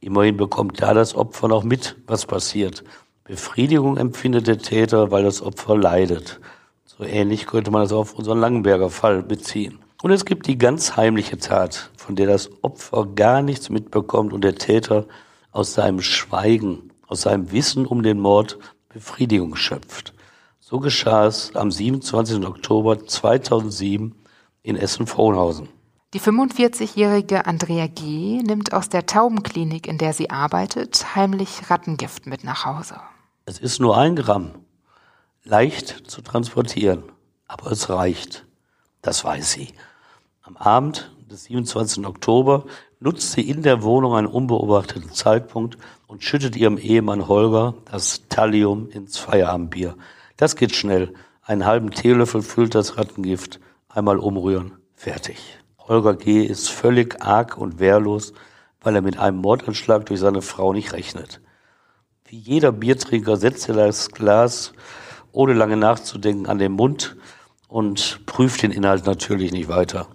Immerhin 0.00 0.36
bekommt 0.36 0.80
da 0.80 0.94
das 0.94 1.14
Opfer 1.14 1.48
noch 1.48 1.62
mit, 1.62 1.96
was 2.06 2.26
passiert. 2.26 2.84
Befriedigung 3.24 3.96
empfindet 3.96 4.46
der 4.46 4.58
Täter, 4.58 5.10
weil 5.10 5.22
das 5.22 5.42
Opfer 5.42 5.76
leidet. 5.76 6.40
So 6.84 7.04
ähnlich 7.04 7.46
könnte 7.46 7.70
man 7.70 7.82
das 7.82 7.92
auf 7.92 8.14
unseren 8.14 8.38
Langenberger 8.38 8.90
Fall 8.90 9.22
beziehen. 9.22 9.78
Und 10.02 10.12
es 10.12 10.24
gibt 10.24 10.46
die 10.46 10.56
ganz 10.56 10.96
heimliche 10.96 11.36
Tat, 11.36 11.90
von 11.96 12.16
der 12.16 12.26
das 12.26 12.50
Opfer 12.62 13.06
gar 13.06 13.42
nichts 13.42 13.68
mitbekommt 13.68 14.32
und 14.32 14.42
der 14.42 14.54
Täter 14.54 15.06
aus 15.52 15.74
seinem 15.74 16.00
Schweigen, 16.00 16.90
aus 17.06 17.22
seinem 17.22 17.52
Wissen 17.52 17.84
um 17.84 18.02
den 18.02 18.18
Mord 18.18 18.58
Befriedigung 18.88 19.56
schöpft. 19.56 20.14
So 20.58 20.80
geschah 20.80 21.26
es 21.26 21.54
am 21.54 21.70
27. 21.70 22.46
Oktober 22.46 23.04
2007 23.04 24.14
in 24.62 24.76
Essen-Frohnhausen. 24.76 25.68
Die 26.14 26.20
45-jährige 26.20 27.46
Andrea 27.46 27.86
G. 27.86 28.42
nimmt 28.42 28.72
aus 28.72 28.88
der 28.88 29.06
Taubenklinik, 29.06 29.86
in 29.86 29.98
der 29.98 30.12
sie 30.12 30.30
arbeitet, 30.30 31.14
heimlich 31.14 31.70
Rattengift 31.70 32.26
mit 32.26 32.42
nach 32.42 32.64
Hause. 32.64 32.96
Es 33.44 33.58
ist 33.58 33.80
nur 33.80 33.96
ein 33.96 34.16
Gramm, 34.16 34.52
leicht 35.44 36.10
zu 36.10 36.22
transportieren, 36.22 37.04
aber 37.46 37.70
es 37.70 37.90
reicht. 37.90 38.46
Das 39.02 39.24
weiß 39.24 39.52
sie. 39.52 39.68
Am 40.50 40.56
Abend 40.56 41.12
des 41.30 41.44
27. 41.44 42.04
Oktober 42.04 42.64
nutzt 42.98 43.30
sie 43.30 43.48
in 43.48 43.62
der 43.62 43.84
Wohnung 43.84 44.14
einen 44.14 44.26
unbeobachteten 44.26 45.12
Zeitpunkt 45.12 45.78
und 46.08 46.24
schüttet 46.24 46.56
ihrem 46.56 46.76
Ehemann 46.76 47.28
Holger 47.28 47.74
das 47.88 48.22
Thallium 48.28 48.88
ins 48.90 49.16
Feierabendbier. 49.16 49.94
Das 50.36 50.56
geht 50.56 50.74
schnell. 50.74 51.14
Einen 51.42 51.66
halben 51.66 51.92
Teelöffel 51.92 52.42
füllt 52.42 52.74
das 52.74 52.98
Rattengift, 52.98 53.60
einmal 53.88 54.18
umrühren, 54.18 54.72
fertig. 54.96 55.38
Holger 55.78 56.14
G. 56.14 56.42
ist 56.42 56.68
völlig 56.68 57.22
arg 57.22 57.56
und 57.56 57.78
wehrlos, 57.78 58.32
weil 58.80 58.96
er 58.96 59.02
mit 59.02 59.20
einem 59.20 59.38
Mordanschlag 59.38 60.06
durch 60.06 60.18
seine 60.18 60.42
Frau 60.42 60.72
nicht 60.72 60.92
rechnet. 60.92 61.40
Wie 62.24 62.38
jeder 62.38 62.72
Biertrinker 62.72 63.36
setzt 63.36 63.68
er 63.68 63.76
das 63.76 64.10
Glas, 64.10 64.72
ohne 65.30 65.52
lange 65.52 65.76
nachzudenken, 65.76 66.46
an 66.46 66.58
den 66.58 66.72
Mund 66.72 67.16
und 67.68 68.26
prüft 68.26 68.64
den 68.64 68.72
Inhalt 68.72 69.06
natürlich 69.06 69.52
nicht 69.52 69.68
weiter. 69.68 70.08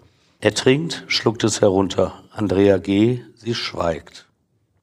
Er 0.45 0.53
trinkt, 0.53 1.05
schluckt 1.08 1.43
es 1.43 1.62
herunter. 1.62 2.21
Andrea 2.29 2.77
G., 2.77 3.21
sie 3.34 3.55
schweigt. 3.55 4.27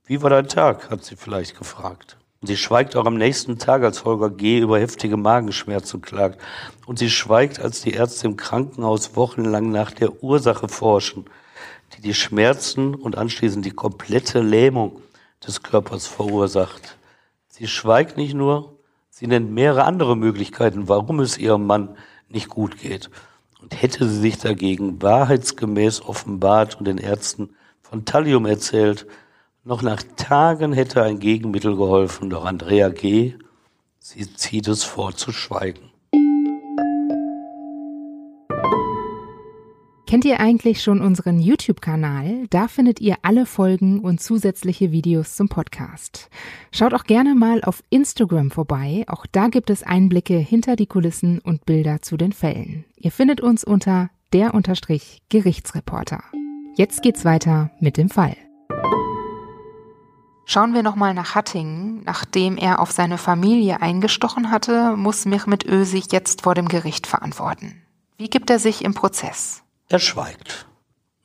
Wie 0.05 0.20
war 0.20 0.29
dein 0.29 0.48
Tag? 0.48 0.90
hat 0.90 1.05
sie 1.05 1.14
vielleicht 1.14 1.57
gefragt. 1.57 2.16
Sie 2.40 2.57
schweigt 2.57 2.96
auch 2.96 3.07
am 3.07 3.14
nächsten 3.14 3.61
Tag, 3.61 3.85
als 3.85 4.05
Holger 4.05 4.31
G. 4.31 4.59
über 4.59 4.81
heftige 4.81 5.16
Magenschmerzen 5.16 6.03
klagt. 6.03 6.40
Und 6.85 6.98
sie 6.98 7.11
schweigt, 7.11 7.61
als 7.61 7.81
die 7.81 7.92
Ärzte 7.92 8.27
im 8.27 8.37
Krankenhaus 8.37 9.14
wochenlang 9.14 9.70
nach 9.70 9.92
der 9.92 10.25
Ursache 10.25 10.66
forschen, 10.66 11.27
die 11.96 12.03
die 12.03 12.14
Schmerzen 12.14 12.96
und 12.96 13.16
anschließend 13.16 13.64
die 13.64 13.70
komplette 13.70 14.40
Lähmung 14.40 15.01
des 15.46 15.62
Körpers 15.62 16.09
verursacht. 16.09 16.98
Sie 17.46 17.68
schweigt 17.68 18.16
nicht 18.16 18.35
nur, 18.35 18.81
sie 19.11 19.29
nennt 19.29 19.53
mehrere 19.53 19.85
andere 19.85 20.16
Möglichkeiten, 20.16 20.88
warum 20.88 21.20
es 21.20 21.38
ihrem 21.38 21.68
Mann 21.68 21.96
nicht 22.29 22.48
gut 22.48 22.79
geht. 22.79 23.11
Hätte 23.73 24.09
sie 24.09 24.21
sich 24.21 24.39
dagegen 24.39 25.01
wahrheitsgemäß 25.03 26.03
offenbart 26.03 26.79
und 26.79 26.87
den 26.87 26.99
Ärzten 26.99 27.57
von 27.81 28.05
Thallium 28.05 28.47
erzählt, 28.47 29.07
noch 29.65 29.83
nach 29.83 30.03
Tagen 30.17 30.73
hätte 30.73 31.03
ein 31.03 31.21
Gegenmittel 31.21 31.77
geholfen, 31.77 32.31
doch 32.31 32.45
Andrea 32.45 32.89
G., 32.89 33.35
sie 33.99 34.33
zieht 34.35 34.67
es 34.67 34.83
vor 34.83 35.15
zu 35.15 35.31
schweigen. 35.31 35.92
Kennt 40.12 40.27
ihr 40.27 40.40
eigentlich 40.40 40.83
schon 40.83 41.01
unseren 41.01 41.40
YouTube-Kanal? 41.40 42.46
Da 42.51 42.68
findet 42.68 43.01
ihr 43.01 43.16
alle 43.22 43.46
Folgen 43.46 44.01
und 44.01 44.20
zusätzliche 44.20 44.92
Videos 44.92 45.37
zum 45.37 45.48
Podcast. 45.48 46.29
Schaut 46.70 46.92
auch 46.92 47.05
gerne 47.05 47.35
mal 47.35 47.64
auf 47.64 47.83
Instagram 47.88 48.51
vorbei. 48.51 49.07
Auch 49.07 49.25
da 49.25 49.48
gibt 49.48 49.70
es 49.70 49.83
Einblicke 49.83 50.37
hinter 50.37 50.77
die 50.77 50.85
Kulissen 50.85 51.38
und 51.38 51.64
Bilder 51.64 52.03
zu 52.03 52.18
den 52.18 52.33
Fällen. 52.33 52.85
Ihr 52.96 53.11
findet 53.11 53.40
uns 53.40 53.64
unter 53.64 54.11
der 54.35 54.53
Unterstrich 54.53 55.22
Gerichtsreporter. 55.31 56.22
Jetzt 56.77 57.01
geht's 57.01 57.25
weiter 57.25 57.70
mit 57.81 57.96
dem 57.96 58.11
Fall. 58.11 58.37
Schauen 60.44 60.75
wir 60.75 60.83
nochmal 60.83 61.14
nach 61.14 61.35
Hattingen. 61.35 62.03
Nachdem 62.05 62.59
er 62.59 62.81
auf 62.81 62.90
seine 62.90 63.16
Familie 63.16 63.81
eingestochen 63.81 64.51
hatte, 64.51 64.94
muss 64.94 65.25
Mehmet 65.25 65.64
Ö 65.66 65.87
sich 65.87 66.12
jetzt 66.12 66.42
vor 66.42 66.55
dem 66.55 66.68
Gericht 66.68 67.07
verantworten. 67.07 67.81
Wie 68.18 68.29
gibt 68.29 68.51
er 68.51 68.59
sich 68.59 68.85
im 68.85 68.92
Prozess? 68.92 69.62
Er 69.93 69.99
schweigt. 69.99 70.65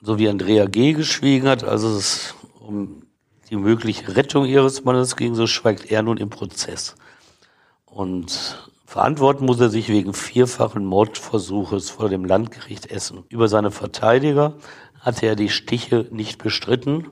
So 0.01 0.19
wie 0.19 0.27
Andrea 0.27 0.65
G. 0.65 0.91
geschwiegen 0.91 1.47
hat, 1.47 1.63
als 1.63 1.83
es 1.83 2.35
um 2.59 3.03
die 3.49 3.55
mögliche 3.55 4.17
Rettung 4.17 4.43
ihres 4.43 4.83
Mannes 4.83 5.15
ging, 5.15 5.35
so 5.35 5.47
schweigt 5.47 5.89
er 5.89 6.03
nun 6.03 6.17
im 6.17 6.29
Prozess. 6.29 6.95
Und 7.85 8.69
verantworten 8.85 9.45
muss 9.45 9.61
er 9.61 9.69
sich 9.69 9.87
wegen 9.87 10.13
vierfachen 10.13 10.83
Mordversuches 10.83 11.89
vor 11.89 12.09
dem 12.09 12.25
Landgericht 12.25 12.91
Essen. 12.91 13.23
Über 13.29 13.47
seine 13.47 13.71
Verteidiger 13.71 14.55
hatte 14.99 15.27
er 15.27 15.37
die 15.37 15.47
Stiche 15.47 16.05
nicht 16.11 16.37
bestritten, 16.43 17.07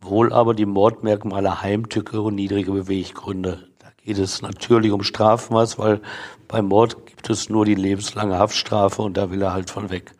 wohl 0.00 0.32
aber 0.32 0.54
die 0.54 0.64
Mordmerkmale 0.64 1.60
Heimtücke 1.60 2.20
und 2.20 2.36
niedrige 2.36 2.70
Beweggründe. 2.70 3.68
Da 3.80 3.88
geht 4.04 4.18
es 4.18 4.42
natürlich 4.42 4.92
um 4.92 5.02
Strafmaß, 5.02 5.76
weil 5.76 6.02
beim 6.46 6.66
Mord 6.66 7.04
gibt 7.04 7.28
es 7.30 7.48
nur 7.48 7.64
die 7.64 7.74
lebenslange 7.74 8.38
Haftstrafe 8.38 9.02
und 9.02 9.16
da 9.16 9.32
will 9.32 9.42
er 9.42 9.52
halt 9.52 9.70
von 9.70 9.90
weg. 9.90 10.14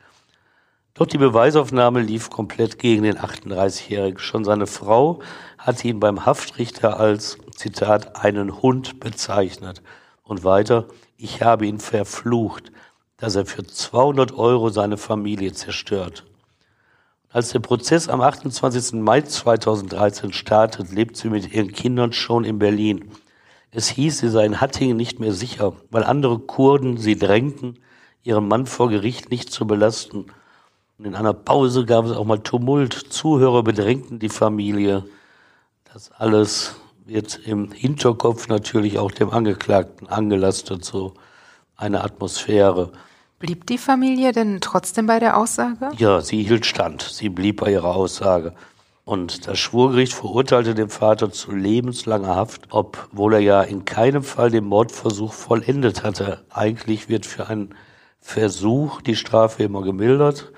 Doch 1.01 1.07
die 1.07 1.17
Beweisaufnahme 1.17 2.03
lief 2.03 2.29
komplett 2.29 2.79
gegen 2.79 3.05
den 3.05 3.17
38-Jährigen. 3.17 4.19
Schon 4.19 4.45
seine 4.45 4.67
Frau 4.67 5.21
hatte 5.57 5.89
ihn 5.89 5.99
beim 5.99 6.27
Haftrichter 6.27 7.01
als, 7.01 7.39
Zitat, 7.57 8.23
einen 8.23 8.61
Hund 8.61 9.01
bezeichnet. 9.01 9.81
Und 10.25 10.45
weiter, 10.45 10.89
ich 11.17 11.41
habe 11.41 11.67
ihn 11.67 11.81
verflucht, 11.81 12.71
dass 13.17 13.35
er 13.35 13.47
für 13.47 13.65
200 13.65 14.33
Euro 14.33 14.69
seine 14.69 14.99
Familie 14.99 15.55
zerstört. 15.55 16.27
Als 17.31 17.49
der 17.49 17.61
Prozess 17.61 18.11
am 18.11 18.21
28. 18.21 19.01
Mai 19.01 19.23
2013 19.23 20.35
startet, 20.35 20.93
lebt 20.93 21.17
sie 21.17 21.31
mit 21.31 21.51
ihren 21.55 21.73
Kindern 21.73 22.13
schon 22.13 22.45
in 22.45 22.59
Berlin. 22.59 23.11
Es 23.71 23.89
hieß, 23.89 24.19
sie 24.19 24.29
sei 24.29 24.45
in 24.45 24.61
Hattingen 24.61 24.99
nicht 24.99 25.19
mehr 25.19 25.33
sicher, 25.33 25.73
weil 25.91 26.05
andere 26.05 26.41
Kurden 26.41 26.99
sie 26.99 27.17
drängten, 27.17 27.79
ihren 28.23 28.47
Mann 28.47 28.67
vor 28.67 28.91
Gericht 28.91 29.31
nicht 29.31 29.51
zu 29.51 29.67
belasten 29.67 30.27
und 31.01 31.07
in 31.07 31.15
einer 31.15 31.33
Pause 31.33 31.87
gab 31.87 32.05
es 32.05 32.13
auch 32.13 32.27
mal 32.27 32.41
Tumult. 32.41 32.93
Zuhörer 32.93 33.63
bedrängten 33.63 34.19
die 34.19 34.29
Familie. 34.29 35.03
Das 35.91 36.13
alles 36.13 36.75
wird 37.07 37.41
im 37.47 37.73
Hinterkopf 37.73 38.49
natürlich 38.49 38.99
auch 38.99 39.11
dem 39.11 39.31
Angeklagten 39.31 40.09
angelastet, 40.09 40.85
so 40.85 41.15
eine 41.75 42.05
Atmosphäre. 42.05 42.93
Blieb 43.39 43.67
die 43.67 43.79
Familie 43.79 44.33
denn 44.33 44.61
trotzdem 44.61 45.07
bei 45.07 45.19
der 45.19 45.39
Aussage? 45.39 45.91
Ja, 45.97 46.21
sie 46.21 46.43
hielt 46.43 46.67
stand. 46.67 47.01
Sie 47.01 47.31
blieb 47.31 47.63
bei 47.63 47.73
ihrer 47.73 47.97
Aussage. 47.97 48.53
Und 49.07 49.49
das 49.49 49.59
Schwurgericht 49.59 50.13
verurteilte 50.13 50.75
den 50.75 50.91
Vater 50.91 51.33
zu 51.33 51.53
lebenslanger 51.53 52.37
Haft, 52.37 52.65
obwohl 52.69 53.33
er 53.33 53.41
ja 53.41 53.63
in 53.63 53.87
keinem 53.87 54.23
Fall 54.23 54.51
den 54.51 54.67
Mordversuch 54.67 55.33
vollendet 55.33 56.03
hatte. 56.03 56.45
Eigentlich 56.51 57.09
wird 57.09 57.25
für 57.25 57.47
einen 57.47 57.75
Versuch 58.19 59.01
die 59.01 59.17
Strafe 59.17 59.63
immer 59.63 59.81
gemildert. 59.81 60.53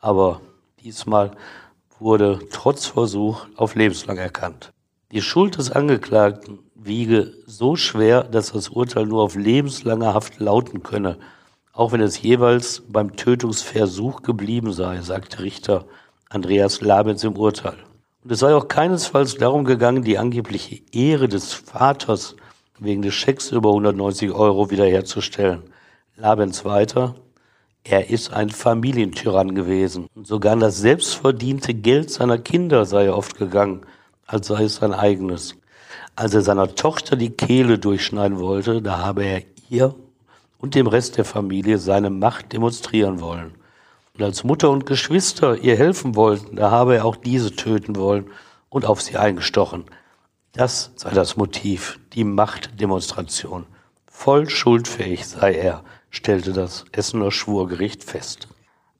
Aber 0.00 0.40
diesmal 0.82 1.32
wurde 1.98 2.40
trotz 2.50 2.86
Versuch 2.86 3.46
auf 3.56 3.74
lebenslang 3.74 4.18
erkannt. 4.18 4.72
Die 5.12 5.22
Schuld 5.22 5.56
des 5.56 5.70
Angeklagten 5.70 6.58
wiege 6.74 7.32
so 7.46 7.76
schwer, 7.76 8.24
dass 8.24 8.52
das 8.52 8.68
Urteil 8.68 9.06
nur 9.06 9.22
auf 9.22 9.34
lebenslange 9.34 10.12
Haft 10.12 10.40
lauten 10.40 10.82
könne, 10.82 11.18
auch 11.72 11.92
wenn 11.92 12.00
es 12.00 12.20
jeweils 12.20 12.82
beim 12.88 13.16
Tötungsversuch 13.16 14.22
geblieben 14.22 14.72
sei, 14.72 15.00
sagte 15.02 15.42
Richter 15.42 15.84
Andreas 16.28 16.80
Labens 16.80 17.22
im 17.22 17.36
Urteil. 17.36 17.76
Und 18.24 18.32
es 18.32 18.40
sei 18.40 18.54
auch 18.54 18.66
keinesfalls 18.66 19.36
darum 19.36 19.64
gegangen, 19.64 20.02
die 20.02 20.18
angebliche 20.18 20.80
Ehre 20.92 21.28
des 21.28 21.52
Vaters 21.52 22.34
wegen 22.78 23.02
des 23.02 23.14
Schecks 23.14 23.52
über 23.52 23.68
190 23.68 24.32
Euro 24.32 24.70
wiederherzustellen. 24.70 25.62
Labens 26.16 26.64
weiter, 26.64 27.14
er 27.88 28.10
ist 28.10 28.32
ein 28.32 28.50
Familientyrann 28.50 29.54
gewesen. 29.54 30.08
Sogar 30.22 30.54
an 30.54 30.60
das 30.60 30.78
selbstverdiente 30.78 31.72
Geld 31.72 32.10
seiner 32.10 32.38
Kinder 32.38 32.84
sei 32.84 33.06
er 33.06 33.16
oft 33.16 33.38
gegangen, 33.38 33.82
als 34.26 34.48
sei 34.48 34.64
es 34.64 34.76
sein 34.76 34.92
eigenes. 34.92 35.56
Als 36.16 36.34
er 36.34 36.42
seiner 36.42 36.74
Tochter 36.74 37.14
die 37.14 37.30
Kehle 37.30 37.78
durchschneiden 37.78 38.40
wollte, 38.40 38.82
da 38.82 38.98
habe 38.98 39.24
er 39.24 39.42
ihr 39.70 39.94
und 40.58 40.74
dem 40.74 40.86
Rest 40.86 41.16
der 41.16 41.24
Familie 41.24 41.78
seine 41.78 42.10
Macht 42.10 42.52
demonstrieren 42.52 43.20
wollen. 43.20 43.54
Und 44.14 44.24
als 44.24 44.42
Mutter 44.42 44.70
und 44.70 44.86
Geschwister 44.86 45.58
ihr 45.58 45.76
helfen 45.76 46.16
wollten, 46.16 46.56
da 46.56 46.70
habe 46.70 46.96
er 46.96 47.04
auch 47.04 47.16
diese 47.16 47.54
töten 47.54 47.96
wollen 47.96 48.30
und 48.68 48.84
auf 48.84 49.00
sie 49.00 49.16
eingestochen. 49.16 49.84
Das 50.52 50.92
sei 50.96 51.10
das 51.10 51.36
Motiv, 51.36 52.00
die 52.14 52.24
Machtdemonstration. 52.24 53.66
Voll 54.06 54.48
schuldfähig 54.48 55.26
sei 55.26 55.54
er 55.54 55.84
stellte 56.10 56.52
das 56.52 56.84
Essener 56.92 57.30
Schwurgericht 57.30 58.04
fest. 58.04 58.48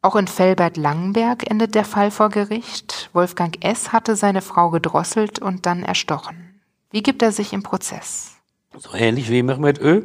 Auch 0.03 0.17
in 0.17 0.29
Felbert-Langenberg 0.29 1.51
endet 1.51 1.75
der 1.75 1.85
Fall 1.85 2.11
vor 2.11 2.29
Gericht. 2.29 3.11
Wolfgang 3.13 3.57
S. 3.65 3.93
hatte 3.93 4.15
seine 4.15 4.43
Frau 4.43 4.71
gedrosselt 4.71 5.41
und 5.41 5.67
dann 5.67 5.83
erstochen. 5.83 6.61
Wie 6.91 7.03
gibt 7.03 7.23
er 7.23 7.33
sich 7.33 7.53
im 7.53 7.63
Prozess? 7.63 8.37
So 8.79 8.95
ähnlich 8.95 9.31
wie 9.31 9.43
Mehmet 9.43 9.81
Ö. 9.81 10.03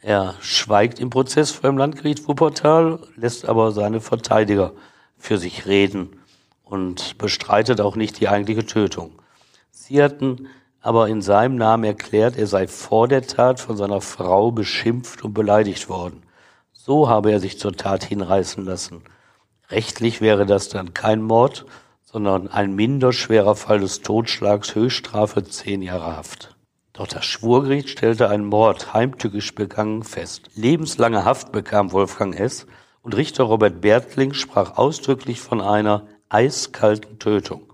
Er 0.00 0.34
schweigt 0.40 0.98
im 1.00 1.10
Prozess 1.10 1.52
vor 1.52 1.70
dem 1.70 1.78
Landgericht 1.78 2.26
Wuppertal, 2.26 2.98
lässt 3.16 3.48
aber 3.48 3.72
seine 3.72 4.00
Verteidiger 4.00 4.72
für 5.16 5.38
sich 5.38 5.66
reden 5.66 6.20
und 6.64 7.16
bestreitet 7.18 7.80
auch 7.80 7.96
nicht 7.96 8.18
die 8.20 8.28
eigentliche 8.28 8.66
Tötung. 8.66 9.12
Sie 9.70 10.02
hatten 10.02 10.48
aber 10.82 11.08
in 11.08 11.22
seinem 11.22 11.56
Namen 11.56 11.84
erklärt, 11.84 12.36
er 12.36 12.48
sei 12.48 12.66
vor 12.66 13.08
der 13.08 13.22
Tat 13.22 13.60
von 13.60 13.76
seiner 13.76 14.00
Frau 14.00 14.50
beschimpft 14.50 15.24
und 15.24 15.32
beleidigt 15.32 15.88
worden. 15.88 16.22
So 16.72 17.08
habe 17.08 17.30
er 17.30 17.38
sich 17.38 17.58
zur 17.58 17.76
Tat 17.76 18.04
hinreißen 18.04 18.64
lassen. 18.64 19.02
Rechtlich 19.70 20.20
wäre 20.20 20.44
das 20.44 20.68
dann 20.68 20.92
kein 20.92 21.22
Mord, 21.22 21.64
sondern 22.02 22.48
ein 22.48 22.74
minder 22.74 23.12
schwerer 23.12 23.54
Fall 23.54 23.78
des 23.78 24.02
Totschlags, 24.02 24.74
Höchststrafe 24.74 25.44
zehn 25.44 25.80
Jahre 25.80 26.16
Haft. 26.16 26.56
Doch 26.92 27.06
das 27.06 27.24
Schwurgericht 27.24 27.88
stellte 27.88 28.28
einen 28.28 28.44
Mord 28.44 28.92
heimtückisch 28.92 29.54
begangen 29.54 30.02
fest. 30.02 30.50
Lebenslange 30.54 31.24
Haft 31.24 31.52
bekam 31.52 31.92
Wolfgang 31.92 32.38
S. 32.38 32.66
und 33.02 33.16
Richter 33.16 33.44
Robert 33.44 33.80
Bertling 33.80 34.34
sprach 34.34 34.76
ausdrücklich 34.76 35.40
von 35.40 35.60
einer 35.62 36.06
eiskalten 36.28 37.18
Tötung. 37.18 37.71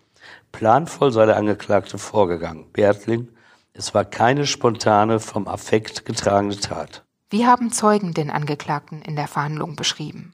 Planvoll 0.53 1.13
sei 1.13 1.27
der 1.27 1.37
Angeklagte 1.37 1.99
vorgegangen. 1.99 2.67
Bertling, 2.73 3.29
es 3.73 3.95
war 3.95 4.05
keine 4.05 4.47
spontane, 4.47 5.21
vom 5.21 5.47
Affekt 5.47 6.05
getragene 6.05 6.57
Tat. 6.57 7.05
Wie 7.31 7.47
haben 7.47 7.71
Zeugen 7.71 8.15
den 8.15 8.31
Angeklagten 8.31 9.03
in 9.03 9.15
der 9.15 9.29
Verhandlung 9.29 9.77
beschrieben? 9.77 10.33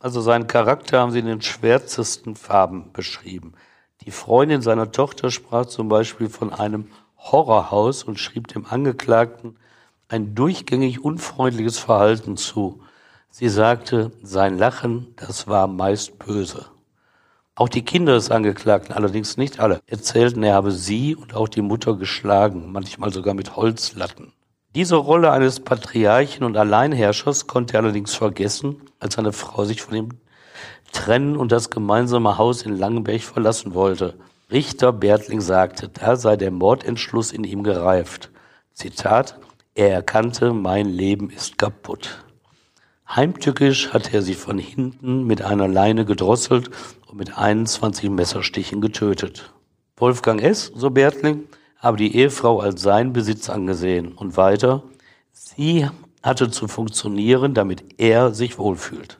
Also 0.00 0.20
seinen 0.20 0.46
Charakter 0.46 1.00
haben 1.00 1.10
sie 1.10 1.18
in 1.18 1.26
den 1.26 1.42
schwärzesten 1.42 2.36
Farben 2.36 2.92
beschrieben. 2.92 3.52
Die 4.02 4.12
Freundin 4.12 4.62
seiner 4.62 4.92
Tochter 4.92 5.30
sprach 5.30 5.66
zum 5.66 5.88
Beispiel 5.88 6.30
von 6.30 6.54
einem 6.54 6.88
Horrorhaus 7.18 8.02
und 8.02 8.18
schrieb 8.18 8.48
dem 8.48 8.64
Angeklagten 8.64 9.56
ein 10.08 10.34
durchgängig 10.34 11.04
unfreundliches 11.04 11.78
Verhalten 11.78 12.36
zu. 12.36 12.80
Sie 13.30 13.48
sagte, 13.48 14.10
sein 14.22 14.56
Lachen, 14.56 15.14
das 15.16 15.46
war 15.46 15.66
meist 15.66 16.18
böse. 16.18 16.66
Auch 17.54 17.68
die 17.68 17.84
Kinder 17.84 18.14
des 18.14 18.30
Angeklagten, 18.30 18.94
allerdings 18.94 19.36
nicht 19.36 19.60
alle, 19.60 19.80
erzählten, 19.86 20.42
er 20.42 20.54
habe 20.54 20.72
sie 20.72 21.14
und 21.14 21.34
auch 21.34 21.48
die 21.48 21.62
Mutter 21.62 21.96
geschlagen, 21.96 22.72
manchmal 22.72 23.12
sogar 23.12 23.34
mit 23.34 23.56
Holzlatten. 23.56 24.32
Diese 24.74 24.96
Rolle 24.96 25.32
eines 25.32 25.60
Patriarchen 25.60 26.44
und 26.44 26.56
Alleinherrschers 26.56 27.48
konnte 27.48 27.74
er 27.74 27.82
allerdings 27.82 28.14
vergessen, 28.14 28.76
als 29.00 29.14
seine 29.14 29.32
Frau 29.32 29.64
sich 29.64 29.82
von 29.82 29.96
ihm 29.96 30.08
trennen 30.92 31.36
und 31.36 31.52
das 31.52 31.70
gemeinsame 31.70 32.38
Haus 32.38 32.62
in 32.62 32.76
Langenberg 32.76 33.22
verlassen 33.22 33.74
wollte. 33.74 34.14
Richter 34.50 34.92
Bertling 34.92 35.40
sagte, 35.40 35.88
da 35.88 36.16
sei 36.16 36.36
der 36.36 36.50
Mordentschluss 36.50 37.32
in 37.32 37.44
ihm 37.44 37.62
gereift. 37.62 38.30
Zitat, 38.74 39.38
er 39.74 39.90
erkannte, 39.90 40.52
mein 40.52 40.86
Leben 40.86 41.30
ist 41.30 41.58
kaputt. 41.58 42.24
Heimtückisch 43.08 43.92
hatte 43.92 44.12
er 44.12 44.22
sie 44.22 44.34
von 44.34 44.58
hinten 44.58 45.24
mit 45.24 45.42
einer 45.42 45.66
Leine 45.66 46.04
gedrosselt 46.04 46.70
und 47.10 47.18
mit 47.18 47.36
21 47.36 48.08
Messerstichen 48.10 48.80
getötet. 48.80 49.52
Wolfgang 49.96 50.40
S., 50.40 50.70
so 50.74 50.90
Bertling, 50.90 51.48
habe 51.78 51.96
die 51.96 52.14
Ehefrau 52.14 52.60
als 52.60 52.82
seinen 52.82 53.12
Besitz 53.12 53.50
angesehen 53.50 54.12
und 54.12 54.36
weiter, 54.36 54.84
sie 55.32 55.88
hatte 56.22 56.50
zu 56.50 56.68
funktionieren, 56.68 57.54
damit 57.54 57.98
er 57.98 58.32
sich 58.32 58.58
wohlfühlt. 58.58 59.18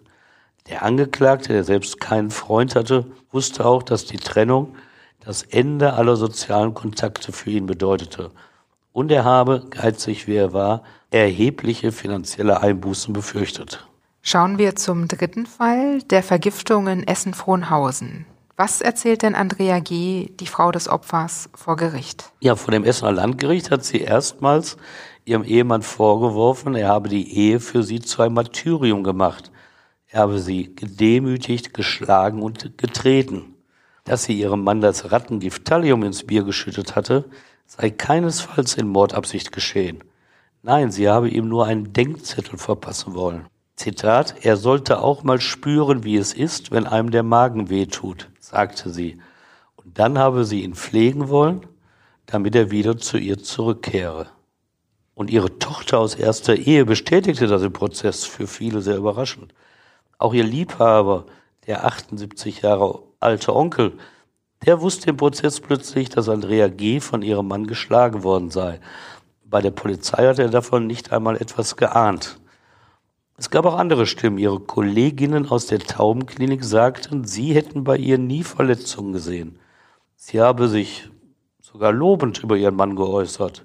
Der 0.69 0.85
Angeklagte, 0.85 1.53
der 1.53 1.65
selbst 1.65 2.01
keinen 2.01 2.31
Freund 2.31 2.77
hatte, 2.77 3.07
wusste 3.33 3.65
auch, 3.65 3.83
dass 3.83 4.05
die 4.05 4.19
Trennung 4.19 4.77
das 5.19 5.43
Ende 5.43 5.95
aller 5.95 6.17
sozialen 6.17 6.75
Kontakte 6.75 7.33
für 7.33 7.51
ihn 7.51 7.67
bedeutete. 7.67 8.31
Und 8.93 9.11
er 9.11 9.25
habe, 9.25 9.65
geizig 9.71 10.29
wie 10.29 10.37
er 10.37 10.53
war, 10.53 10.85
erhebliche 11.11 11.91
finanzielle 11.91 12.61
Einbußen 12.61 13.13
befürchtet. 13.13 13.87
Schauen 14.23 14.59
wir 14.59 14.77
zum 14.77 15.09
dritten 15.09 15.47
Fall, 15.47 16.03
der 16.03 16.23
Vergiftung 16.23 16.89
in 16.89 17.07
Essen-Frohnhausen. 17.07 18.27
Was 18.57 18.83
erzählt 18.83 19.23
denn 19.23 19.35
Andrea 19.35 19.79
G., 19.79 20.29
die 20.39 20.47
Frau 20.47 20.71
des 20.71 20.89
Opfers, 20.89 21.49
vor 21.55 21.77
Gericht? 21.77 22.31
Ja, 22.41 22.55
vor 22.55 22.73
dem 22.73 22.85
Essener 22.85 23.13
Landgericht 23.13 23.71
hat 23.71 23.83
sie 23.83 24.03
erstmals 24.03 24.77
ihrem 25.25 25.45
Ehemann 25.45 25.81
vorgeworfen, 25.81 26.75
er 26.75 26.89
habe 26.89 27.09
die 27.09 27.35
Ehe 27.35 27.61
für 27.61 27.83
sie 27.83 28.01
zu 28.01 28.21
einem 28.21 28.35
Martyrium 28.35 29.03
gemacht. 29.03 29.51
Er 30.09 30.21
habe 30.21 30.39
sie 30.39 30.75
gedemütigt, 30.75 31.73
geschlagen 31.73 32.43
und 32.43 32.77
getreten. 32.77 33.55
Dass 34.05 34.25
sie 34.25 34.39
ihrem 34.39 34.63
Mann 34.63 34.83
das 34.83 35.11
Rattengift 35.11 35.65
Thallium 35.65 36.03
ins 36.03 36.27
Bier 36.27 36.43
geschüttet 36.43 36.95
hatte, 36.95 37.25
sei 37.65 37.89
keinesfalls 37.89 38.75
in 38.75 38.89
Mordabsicht 38.89 39.53
geschehen. 39.53 40.05
Nein, 40.63 40.91
sie 40.91 41.09
habe 41.09 41.31
ihm 41.31 41.49
nur 41.49 41.67
einen 41.67 41.95
Denkzettel 41.95 42.59
verpassen 42.59 43.15
wollen. 43.15 43.47
Zitat, 43.81 44.35
er 44.43 44.59
sollte 44.59 45.01
auch 45.01 45.23
mal 45.23 45.41
spüren, 45.41 46.05
wie 46.05 46.19
es 46.19 46.35
ist, 46.35 46.71
wenn 46.71 46.87
einem 46.87 47.11
der 47.11 47.23
Magen 47.23 47.71
wehtut, 47.71 48.29
sagte 48.39 48.91
sie. 48.91 49.19
Und 49.75 49.99
dann 49.99 50.19
habe 50.19 50.45
sie 50.45 50.65
ihn 50.65 50.75
pflegen 50.75 51.31
wollen, 51.31 51.67
damit 52.27 52.55
er 52.55 52.71
wieder 52.71 52.99
zu 52.99 53.17
ihr 53.17 53.39
zurückkehre. 53.39 54.27
Und 55.15 55.31
ihre 55.31 55.59
Tochter 55.59 55.99
aus 55.99 56.15
erster 56.15 56.57
Ehe 56.57 56.85
bestätigte 56.85 57.47
das 57.47 57.63
im 57.63 57.73
Prozess, 57.73 58.27
für 58.27 58.47
viele 58.47 58.83
sehr 58.83 58.99
überraschend. 58.99 59.55
Auch 60.19 60.35
ihr 60.35 60.45
Liebhaber, 60.45 61.25
der 61.67 61.87
78 61.87 62.61
Jahre 62.61 63.01
alte 63.19 63.57
Onkel, 63.57 63.95
der 64.67 64.83
wusste 64.83 65.09
im 65.09 65.17
Prozess 65.17 65.59
plötzlich, 65.59 66.11
dass 66.11 66.29
Andrea 66.29 66.69
G. 66.69 67.01
von 67.01 67.23
ihrem 67.23 67.49
Mann 67.49 67.67
geschlagen 67.67 68.25
worden 68.25 68.51
sei. 68.51 68.79
Bei 69.43 69.63
der 69.63 69.71
Polizei 69.71 70.27
hat 70.27 70.39
er 70.39 70.51
davon 70.51 70.87
nicht 70.87 71.13
einmal 71.13 71.37
etwas 71.39 71.77
geahnt. 71.77 72.37
Es 73.41 73.49
gab 73.49 73.65
auch 73.65 73.79
andere 73.79 74.05
Stimmen. 74.05 74.37
Ihre 74.37 74.61
Kolleginnen 74.61 75.49
aus 75.49 75.65
der 75.65 75.79
Taubenklinik 75.79 76.63
sagten, 76.63 77.25
sie 77.25 77.55
hätten 77.55 77.85
bei 77.85 77.97
ihr 77.97 78.19
nie 78.19 78.45
Verletzungen 78.45 79.15
gesehen. 79.15 79.59
Sie 80.15 80.43
habe 80.43 80.69
sich 80.69 81.09
sogar 81.59 81.91
lobend 81.91 82.43
über 82.43 82.59
ihren 82.59 82.77
Mann 82.77 82.97
geäußert. 82.97 83.65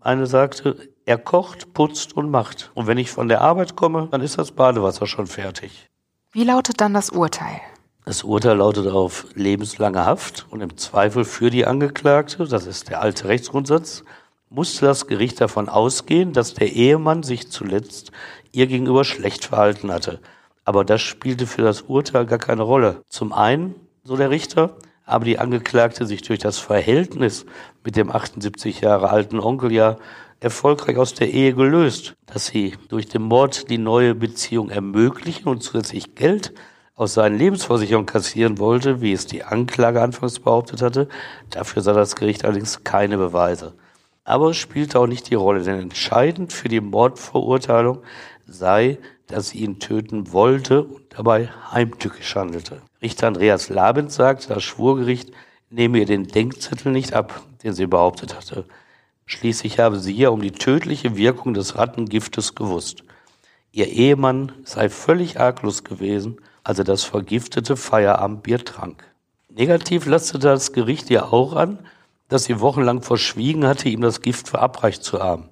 Eine 0.00 0.28
sagte, 0.28 0.76
er 1.06 1.18
kocht, 1.18 1.74
putzt 1.74 2.16
und 2.16 2.30
macht. 2.30 2.70
Und 2.74 2.86
wenn 2.86 2.98
ich 2.98 3.10
von 3.10 3.26
der 3.26 3.40
Arbeit 3.40 3.74
komme, 3.74 4.06
dann 4.12 4.20
ist 4.20 4.38
das 4.38 4.52
Badewasser 4.52 5.08
schon 5.08 5.26
fertig. 5.26 5.90
Wie 6.30 6.44
lautet 6.44 6.80
dann 6.80 6.94
das 6.94 7.10
Urteil? 7.10 7.60
Das 8.04 8.22
Urteil 8.22 8.58
lautet 8.58 8.86
auf 8.86 9.26
lebenslange 9.34 10.06
Haft 10.06 10.46
und 10.50 10.60
im 10.60 10.76
Zweifel 10.76 11.24
für 11.24 11.50
die 11.50 11.66
Angeklagte, 11.66 12.46
das 12.46 12.64
ist 12.64 12.90
der 12.90 13.00
alte 13.00 13.26
Rechtsgrundsatz, 13.26 14.04
musste 14.50 14.86
das 14.86 15.06
Gericht 15.06 15.40
davon 15.40 15.68
ausgehen, 15.68 16.32
dass 16.32 16.54
der 16.54 16.72
Ehemann 16.72 17.22
sich 17.22 17.50
zuletzt 17.50 18.10
ihr 18.52 18.66
gegenüber 18.66 19.04
schlecht 19.04 19.46
verhalten 19.46 19.92
hatte. 19.92 20.20
Aber 20.64 20.84
das 20.84 21.00
spielte 21.00 21.46
für 21.46 21.62
das 21.62 21.82
Urteil 21.82 22.26
gar 22.26 22.38
keine 22.38 22.62
Rolle. 22.62 23.02
Zum 23.08 23.32
einen, 23.32 23.74
so 24.04 24.16
der 24.16 24.30
Richter, 24.30 24.76
aber 25.04 25.24
die 25.24 25.38
Angeklagte 25.38 26.06
sich 26.06 26.22
durch 26.22 26.38
das 26.38 26.58
Verhältnis 26.58 27.46
mit 27.84 27.96
dem 27.96 28.10
78 28.10 28.80
Jahre 28.80 29.10
alten 29.10 29.40
Onkel 29.40 29.72
ja 29.72 29.96
erfolgreich 30.38 30.96
aus 30.96 31.14
der 31.14 31.32
Ehe 31.32 31.54
gelöst, 31.54 32.14
dass 32.26 32.46
sie 32.46 32.76
durch 32.88 33.08
den 33.08 33.22
Mord 33.22 33.68
die 33.70 33.78
neue 33.78 34.14
Beziehung 34.14 34.70
ermöglichen 34.70 35.48
und 35.48 35.62
zusätzlich 35.62 36.14
Geld 36.14 36.54
aus 36.94 37.14
seinen 37.14 37.38
Lebensversicherungen 37.38 38.06
kassieren 38.06 38.58
wollte, 38.58 39.00
wie 39.00 39.12
es 39.12 39.26
die 39.26 39.42
Anklage 39.42 40.02
anfangs 40.02 40.38
behauptet 40.38 40.82
hatte. 40.82 41.08
Dafür 41.50 41.82
sah 41.82 41.92
das 41.92 42.14
Gericht 42.14 42.44
allerdings 42.44 42.84
keine 42.84 43.16
Beweise. 43.16 43.74
Aber 44.24 44.50
es 44.50 44.58
spielte 44.58 45.00
auch 45.00 45.06
nicht 45.06 45.30
die 45.30 45.34
Rolle, 45.34 45.62
denn 45.62 45.80
entscheidend 45.80 46.52
für 46.52 46.68
die 46.68 46.80
Mordverurteilung 46.80 48.02
sei, 48.50 48.98
dass 49.26 49.50
sie 49.50 49.58
ihn 49.58 49.78
töten 49.78 50.32
wollte 50.32 50.82
und 50.82 51.04
dabei 51.10 51.48
heimtückisch 51.72 52.34
handelte. 52.34 52.82
Richter 53.00 53.28
Andreas 53.28 53.68
Labend 53.68 54.12
sagte, 54.12 54.48
das 54.48 54.62
Schwurgericht 54.62 55.30
nehme 55.70 55.98
ihr 55.98 56.06
den 56.06 56.26
Denkzettel 56.26 56.92
nicht 56.92 57.14
ab, 57.14 57.42
den 57.62 57.72
sie 57.72 57.86
behauptet 57.86 58.34
hatte. 58.34 58.64
Schließlich 59.26 59.78
habe 59.78 60.00
sie 60.00 60.14
ja 60.14 60.30
um 60.30 60.42
die 60.42 60.50
tödliche 60.50 61.16
Wirkung 61.16 61.54
des 61.54 61.76
Rattengiftes 61.76 62.56
gewusst. 62.56 63.04
Ihr 63.70 63.86
Ehemann 63.86 64.52
sei 64.64 64.88
völlig 64.88 65.38
arglos 65.38 65.84
gewesen, 65.84 66.40
als 66.64 66.78
er 66.78 66.84
das 66.84 67.04
vergiftete 67.04 67.76
Feierabendbier 67.76 68.64
trank. 68.64 69.04
Negativ 69.48 70.06
lastete 70.06 70.48
das 70.48 70.72
Gericht 70.72 71.08
ihr 71.10 71.32
auch 71.32 71.54
an, 71.54 71.78
dass 72.28 72.44
sie 72.44 72.60
wochenlang 72.60 73.02
verschwiegen 73.02 73.66
hatte, 73.66 73.88
ihm 73.88 74.00
das 74.00 74.20
Gift 74.20 74.48
verabreicht 74.48 75.04
zu 75.04 75.20
haben. 75.20 75.48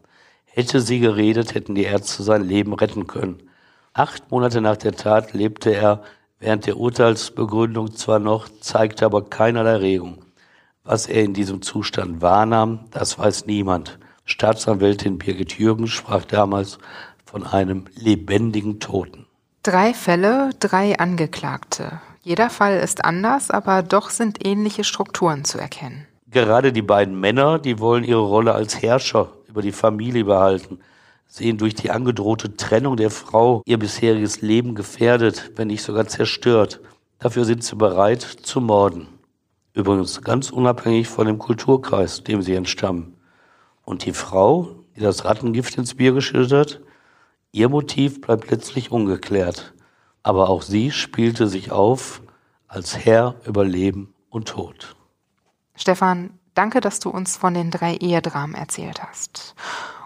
Hätte 0.59 0.81
sie 0.81 0.99
geredet, 0.99 1.55
hätten 1.55 1.77
die 1.77 1.85
Ärzte 1.85 2.25
sein 2.25 2.43
Leben 2.43 2.73
retten 2.73 3.07
können. 3.07 3.49
Acht 3.93 4.33
Monate 4.33 4.61
nach 4.61 4.77
der 4.77 4.91
Tat 4.91 5.33
lebte 5.33 5.71
er 5.71 6.03
während 6.41 6.67
der 6.67 6.79
Urteilsbegründung 6.79 7.95
zwar 7.95 8.19
noch, 8.19 8.49
zeigte 8.61 9.05
aber 9.05 9.31
keinerlei 9.31 9.77
Regung. 9.77 10.19
Was 10.83 11.07
er 11.07 11.23
in 11.23 11.33
diesem 11.33 11.63
Zustand 11.63 12.23
wahrnahm, 12.23 12.81
das 12.91 13.21
weiß 13.21 13.47
niemand. 13.47 14.01
Staatsanwältin 14.25 15.19
Birgit 15.19 15.57
Jürgens 15.57 15.91
sprach 15.91 16.25
damals 16.25 16.79
von 17.25 17.47
einem 17.47 17.85
lebendigen 17.95 18.81
Toten. 18.81 19.27
Drei 19.63 19.95
Fälle, 19.95 20.51
drei 20.59 20.99
Angeklagte. 20.99 22.01
Jeder 22.23 22.51
Fall 22.51 22.79
ist 22.81 23.05
anders, 23.05 23.53
aber 23.53 23.85
doch 23.85 24.11
sind 24.11 24.45
ähnliche 24.45 24.83
Strukturen 24.83 25.45
zu 25.45 25.57
erkennen. 25.59 26.09
Gerade 26.27 26.73
die 26.73 26.83
beiden 26.83 27.21
Männer, 27.21 27.61
die 27.61 27.79
wollen 27.79 28.03
ihre 28.03 28.27
Rolle 28.27 28.55
als 28.55 28.83
Herrscher 28.83 29.31
über 29.59 29.63
die 29.63 29.73
Familie 29.73 30.25
behalten. 30.25 30.79
sehen 31.27 31.59
durch 31.59 31.75
die 31.75 31.91
angedrohte 31.91 32.57
Trennung 32.57 32.97
der 32.97 33.11
Frau 33.11 33.63
ihr 33.67 33.77
bisheriges 33.77 34.41
Leben 34.41 34.77
gefährdet, 34.77 35.51
wenn 35.57 35.67
nicht 35.67 35.83
sogar 35.83 36.07
zerstört. 36.07 36.81
Dafür 37.19 37.45
sind 37.45 37.65
sie 37.65 37.75
bereit 37.75 38.23
zu 38.23 38.61
morden. 38.61 39.09
Übrigens 39.75 40.23
ganz 40.23 40.51
unabhängig 40.51 41.09
von 41.09 41.27
dem 41.27 41.39
Kulturkreis, 41.39 42.23
dem 42.23 42.41
sie 42.41 42.55
entstammen. 42.55 43.17
Und 43.85 44.07
die 44.07 44.13
Frau, 44.13 44.69
die 44.95 45.01
das 45.01 45.25
Rattengift 45.25 45.77
ins 45.77 45.97
Bier 45.97 46.13
geschüttet 46.13 46.81
ihr 47.51 47.69
Motiv 47.69 48.21
bleibt 48.21 48.53
letztlich 48.53 48.93
ungeklärt. 48.93 49.75
Aber 50.23 50.49
auch 50.49 50.63
sie 50.63 50.93
spielte 50.93 51.49
sich 51.49 51.73
auf 51.73 52.23
als 52.69 52.97
Herr 52.97 53.35
über 53.45 53.65
Leben 53.65 54.15
und 54.31 54.47
Tod. 54.47 54.95
Stefan, 55.75 56.38
danke, 56.59 56.81
dass 56.81 56.99
du 56.99 57.11
uns 57.11 57.37
von 57.37 57.55
den 57.55 57.71
drei 57.71 57.95
Ehedramen 57.95 58.57
erzählt 58.57 59.01
hast. 59.03 59.55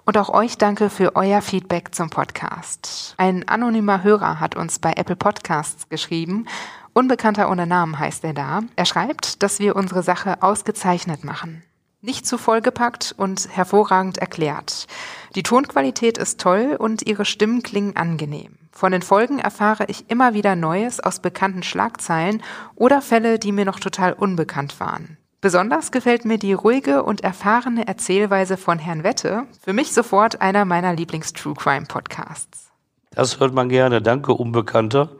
Und 0.05 0.19
auch 0.19 0.29
euch 0.29 0.59
danke 0.59 0.91
für 0.91 1.17
euer 1.17 1.41
Feedback 1.41 1.95
zum 1.95 2.11
Podcast. 2.11 3.15
Ein 3.17 3.49
anonymer 3.49 4.03
Hörer 4.03 4.39
hat 4.39 4.55
uns 4.55 4.79
bei 4.79 4.93
Apple 4.93 5.17
Podcasts 5.17 5.89
geschrieben. 5.89 6.47
Unbekannter 6.93 7.51
ohne 7.51 7.67
Namen 7.67 7.99
heißt 7.99 8.23
er 8.25 8.35
da. 8.35 8.61
Er 8.77 8.85
schreibt, 8.85 9.43
dass 9.43 9.61
wir 9.61 9.77
unsere 9.77 10.03
Sache 10.03 10.43
ausgezeichnet 10.43 11.25
machen. 11.25 11.63
Nicht 12.03 12.27
zu 12.27 12.37
vollgepackt 12.37 13.15
und 13.17 13.49
hervorragend 13.51 14.19
erklärt. 14.19 14.89
Die 15.35 15.45
Tonqualität 15.45 16.19
ist 16.19 16.41
toll 16.41 16.77
und 16.79 17.07
ihre 17.07 17.25
Stimmen 17.25 17.63
klingen 17.63 17.97
angenehm. 17.97 18.59
Von 18.73 18.93
den 18.93 19.03
Folgen 19.03 19.39
erfahre 19.39 19.85
ich 19.87 20.11
immer 20.11 20.35
wieder 20.35 20.57
Neues 20.57 21.01
aus 21.01 21.21
bekannten 21.21 21.63
Schlagzeilen 21.63 22.43
oder 22.75 23.01
Fälle, 23.01 23.39
die 23.39 23.53
mir 23.53 23.65
noch 23.65 23.81
total 23.81 24.13
unbekannt 24.13 24.81
waren. 24.81 25.17
Besonders 25.43 25.91
gefällt 25.91 26.25
mir 26.25 26.39
die 26.39 26.53
ruhige 26.53 27.03
und 27.03 27.25
erfahrene 27.25 27.89
Erzählweise 27.89 28.57
von 28.57 28.79
Herrn 28.79 29.03
Wette. 29.03 29.43
Für 29.61 29.73
mich 29.73 29.93
sofort 29.93 30.41
einer 30.41 30.65
meiner 30.65 30.95
Lieblings-True 30.95 31.55
Crime 31.55 31.87
Podcasts. 31.87 32.71
Das 33.11 33.41
hört 33.41 33.53
man 33.53 33.69
gerne. 33.69 34.01
Danke, 34.01 34.35
Unbekannter. 34.35 35.11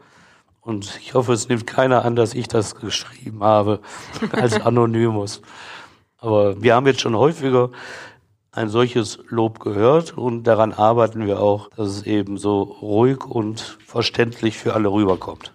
Und 0.61 0.97
ich 1.01 1.13
hoffe, 1.13 1.33
es 1.33 1.49
nimmt 1.49 1.67
keiner 1.67 2.05
an, 2.05 2.15
dass 2.15 2.35
ich 2.35 2.47
das 2.47 2.75
geschrieben 2.75 3.43
habe 3.43 3.81
als 4.31 4.61
Anonymous. 4.65 5.41
Aber 6.19 6.63
wir 6.63 6.73
haben 6.73 6.87
jetzt 6.87 7.01
schon 7.01 7.17
häufiger 7.17 7.71
ein 8.53 8.69
solches 8.69 9.19
Lob 9.27 9.59
gehört 9.59 10.17
und 10.17 10.43
daran 10.43 10.71
arbeiten 10.71 11.25
wir 11.25 11.41
auch, 11.41 11.69
dass 11.71 11.89
es 11.89 12.03
eben 12.03 12.37
so 12.37 12.61
ruhig 12.61 13.25
und 13.25 13.77
verständlich 13.85 14.57
für 14.57 14.73
alle 14.73 14.89
rüberkommt. 14.89 15.51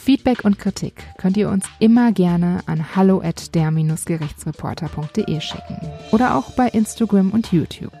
Feedback 0.00 0.44
und 0.44 0.58
Kritik 0.58 1.04
könnt 1.18 1.36
ihr 1.36 1.50
uns 1.50 1.66
immer 1.78 2.10
gerne 2.10 2.62
an 2.64 2.96
hallo 2.96 3.20
at 3.20 3.54
der-gerichtsreporter.de 3.54 5.40
schicken 5.40 5.78
oder 6.10 6.36
auch 6.36 6.52
bei 6.52 6.68
Instagram 6.68 7.30
und 7.32 7.52
YouTube. 7.52 7.92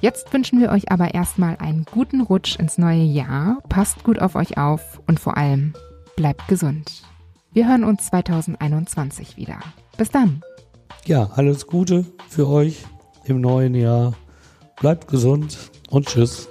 Jetzt 0.00 0.32
wünschen 0.32 0.60
wir 0.60 0.70
euch 0.70 0.90
aber 0.90 1.12
erstmal 1.12 1.58
einen 1.58 1.84
guten 1.84 2.22
Rutsch 2.22 2.58
ins 2.58 2.78
neue 2.78 3.02
Jahr, 3.02 3.58
passt 3.68 4.02
gut 4.02 4.18
auf 4.18 4.34
euch 4.34 4.56
auf 4.56 5.02
und 5.06 5.20
vor 5.20 5.36
allem 5.36 5.74
bleibt 6.16 6.48
gesund. 6.48 7.02
Wir 7.52 7.68
hören 7.68 7.84
uns 7.84 8.06
2021 8.06 9.36
wieder. 9.36 9.58
Bis 9.98 10.10
dann. 10.10 10.40
Ja, 11.04 11.28
alles 11.34 11.66
Gute 11.66 12.06
für 12.30 12.48
euch 12.48 12.84
im 13.24 13.42
neuen 13.42 13.74
Jahr. 13.74 14.14
Bleibt 14.80 15.06
gesund 15.06 15.58
und 15.90 16.06
tschüss. 16.06 16.48